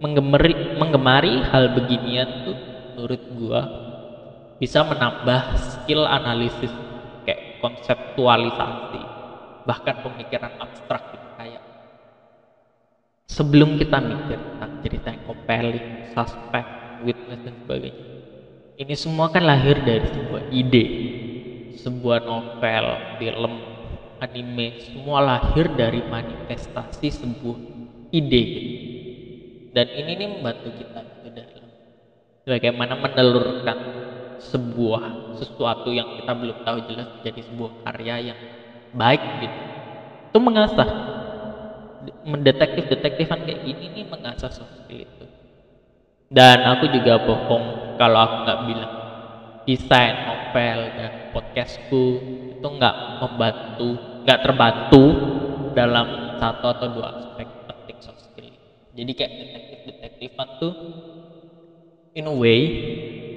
menggemari 0.03 0.75
menggemari 0.75 1.47
hal 1.47 1.79
beginian 1.79 2.49
tuh 2.49 2.59
menurut 2.93 3.23
gua 3.39 3.61
bisa 4.59 4.83
menambah 4.83 5.55
skill 5.63 6.03
analisis 6.11 6.75
kayak 7.23 7.63
konseptualisasi 7.63 9.03
bahkan 9.63 10.03
pemikiran 10.03 10.51
abstrak 10.59 11.15
gitu 11.15 11.29
kayak 11.39 11.63
sebelum 13.31 13.79
kita 13.79 14.03
mikir 14.03 14.39
tentang 14.43 14.73
cerita 14.83 15.09
yang 15.15 15.23
compelling, 15.23 15.89
suspect, 16.11 16.69
witness 17.03 17.41
dan 17.43 17.55
sebagainya. 17.67 18.05
Ini 18.79 18.95
semua 18.97 19.31
kan 19.31 19.45
lahir 19.45 19.79
dari 19.85 20.07
sebuah 20.09 20.43
ide 20.51 20.85
sebuah 21.83 22.23
novel, 22.23 22.87
film, 23.19 23.55
anime 24.23 24.79
semua 24.87 25.19
lahir 25.19 25.67
dari 25.75 25.99
manifestasi 26.07 27.09
sebuah 27.11 27.59
ide 28.15 28.43
gitu. 28.47 28.71
dan 29.73 29.89
ini 29.91 30.11
nih 30.15 30.29
membantu 30.31 30.69
kita 30.79 31.01
gitu 31.01 31.29
dalam 31.33 31.67
bagaimana 32.47 32.95
menelurkan 33.01 33.79
sebuah 34.39 35.35
sesuatu 35.43 35.91
yang 35.91 36.23
kita 36.23 36.33
belum 36.39 36.59
tahu 36.63 36.79
jelas 36.87 37.09
menjadi 37.19 37.41
sebuah 37.51 37.73
karya 37.89 38.17
yang 38.35 38.41
baik 38.95 39.23
gitu. 39.43 39.59
Itu 40.33 40.39
mengasah 40.39 40.89
mendetektif 42.27 42.91
detektifan 42.91 43.47
kayak 43.47 43.63
gini 43.63 43.87
nih 43.91 44.05
mengasah 44.07 44.51
soft 44.51 44.87
skill 44.87 45.07
itu 45.07 45.27
dan 46.33 46.59
aku 46.77 46.89
juga 46.97 47.21
bohong 47.23 47.97
kalau 48.01 48.19
aku 48.25 48.37
nggak 48.49 48.61
bilang 48.69 48.93
desain 49.69 50.17
novel 50.27 50.79
dan 50.99 51.13
podcastku 51.31 52.05
itu 52.57 52.67
nggak 52.67 52.97
membantu 53.23 53.89
nggak 54.27 54.41
terbantu 54.43 55.05
dalam 55.77 56.07
satu 56.41 56.65
atau 56.73 56.87
dua 56.91 57.07
aspek 57.21 57.47
penting 57.69 57.99
soft 58.03 58.27
jadi 58.93 59.13
kayak 59.17 59.33
detektif 59.41 59.79
detektifan 59.89 60.49
tuh 60.61 60.73
in 62.15 62.27
a 62.29 62.35
way 62.35 62.61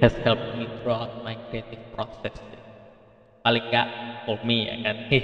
has 0.00 0.12
helped 0.24 0.56
me 0.58 0.68
throughout 0.82 1.24
my 1.24 1.36
creative 1.48 1.80
process 1.94 2.36
paling 3.46 3.62
nggak 3.70 3.88
for 4.26 4.36
me 4.42 4.66
ya 4.66 4.74
kan? 4.82 4.96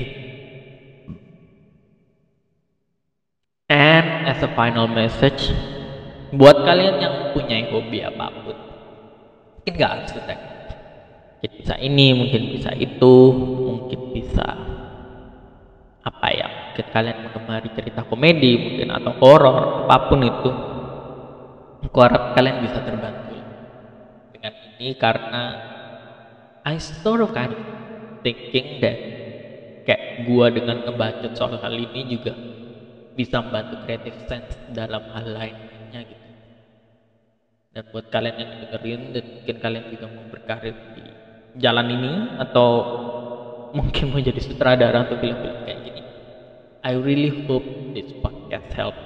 And 3.68 4.06
as 4.30 4.38
a 4.42 4.48
final 4.54 4.86
message 4.86 5.50
buat 6.32 6.64
kalian 6.64 6.96
yang 6.98 7.14
punya 7.36 7.60
hobi 7.68 8.00
apa 8.00 8.26
pun. 8.42 8.56
Mungkin 9.60 9.72
nggak 9.76 9.92
harus 9.92 10.12
detektif 10.16 10.52
mungkin 11.42 11.58
bisa 11.58 11.74
ini 11.82 12.06
mungkin 12.14 12.42
bisa 12.54 12.70
itu 12.78 13.14
mungkin 13.66 14.00
bisa 14.14 14.46
apa 16.06 16.26
ya 16.30 16.46
mungkin 16.46 16.86
kalian 16.94 17.18
menggemari 17.26 17.68
cerita 17.74 18.06
komedi 18.06 18.62
mungkin 18.62 18.94
atau 18.94 19.12
horor 19.18 19.90
apa 19.90 20.06
pun 20.06 20.22
itu. 20.22 20.50
Aku 21.82 21.98
harap 21.98 22.38
kalian 22.38 22.62
bisa 22.62 22.78
terbantu 22.86 23.42
dengan 24.30 24.54
ini 24.78 24.94
karena 24.94 25.42
I 26.62 26.78
sort 26.78 27.26
of 27.26 27.34
kind 27.34 27.50
of 27.50 27.62
thinking 28.22 28.78
that 28.78 28.96
kayak 29.82 30.30
gua 30.30 30.46
dengan 30.54 30.86
ngebacot 30.86 31.34
soal 31.34 31.58
hal 31.58 31.74
ini 31.74 32.06
juga 32.06 32.38
bisa 33.18 33.42
membantu 33.42 33.82
creative 33.82 34.30
sense 34.30 34.54
dalam 34.70 35.10
hal 35.10 35.26
gitu 35.26 35.71
dan 37.72 37.88
buat 37.88 38.12
kalian 38.12 38.36
yang 38.36 38.50
dengerin 38.68 39.00
dan 39.16 39.24
mungkin 39.32 39.56
kalian 39.64 39.84
juga 39.88 40.06
mau 40.12 40.24
berkarir 40.28 40.76
di 40.92 41.04
jalan 41.56 41.88
ini 41.88 42.12
atau 42.36 42.68
mungkin 43.72 44.12
mau 44.12 44.20
jadi 44.20 44.40
sutradara 44.44 45.08
untuk 45.08 45.24
film-film 45.24 45.64
kayak 45.64 45.80
gini 45.80 46.02
I 46.84 46.92
really 47.00 47.32
hope 47.48 47.64
this 47.96 48.12
podcast 48.20 48.68
help 48.76 48.96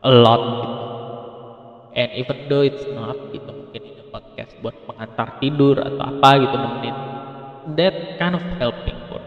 a 0.00 0.08
lot 0.08 0.40
gitu. 0.40 0.76
and 1.92 2.10
even 2.16 2.38
though 2.48 2.64
it's 2.64 2.84
not 2.96 3.16
gitu 3.36 3.52
mungkin 3.52 3.82
ini 3.84 4.02
podcast 4.08 4.56
buat 4.64 4.76
pengantar 4.88 5.36
tidur 5.36 5.76
atau 5.76 6.04
apa 6.08 6.30
gitu 6.40 6.56
nemenin 6.56 6.96
that 7.76 8.16
kind 8.16 8.32
of 8.32 8.44
helping 8.56 8.96
for 9.12 9.20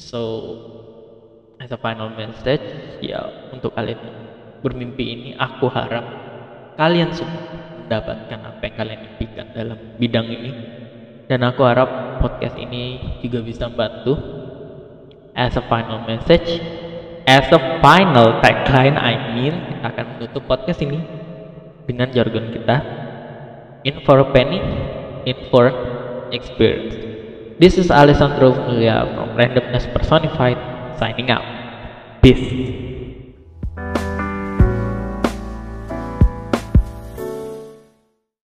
so 0.00 0.20
as 1.60 1.68
a 1.68 1.76
final 1.76 2.08
message 2.16 2.64
ya 3.04 3.52
untuk 3.52 3.76
kalian 3.76 4.00
bermimpi 4.64 5.04
ini 5.04 5.30
aku 5.36 5.68
harap 5.68 6.29
kalian 6.80 7.12
semua 7.12 7.44
mendapatkan 7.84 8.40
apa 8.40 8.62
yang 8.64 8.76
kalian 8.80 9.00
impikan 9.12 9.46
dalam 9.52 9.78
bidang 10.00 10.24
ini. 10.32 10.52
Dan 11.28 11.44
aku 11.44 11.60
harap 11.68 12.18
podcast 12.24 12.56
ini 12.56 12.96
juga 13.20 13.44
bisa 13.44 13.68
membantu. 13.68 14.16
As 15.36 15.54
a 15.54 15.62
final 15.68 16.02
message 16.08 16.58
as 17.30 17.46
a 17.54 17.60
final 17.78 18.42
tagline 18.42 18.98
I 18.98 19.14
mean 19.38 19.54
kita 19.54 19.86
akan 19.94 20.06
menutup 20.18 20.42
podcast 20.50 20.82
ini 20.82 20.98
dengan 21.86 22.10
jargon 22.10 22.50
kita. 22.50 22.76
In 23.86 24.02
for 24.04 24.20
a 24.20 24.28
penny 24.34 24.60
in 25.24 25.38
for 25.48 25.72
experience. 26.34 26.98
This 27.62 27.76
is 27.78 27.88
Alessandro 27.94 28.52
Mulia 28.56 29.06
from 29.14 29.36
Randomness 29.38 29.88
Personified 29.94 30.58
signing 30.98 31.30
out. 31.32 31.46
Peace 32.20 32.99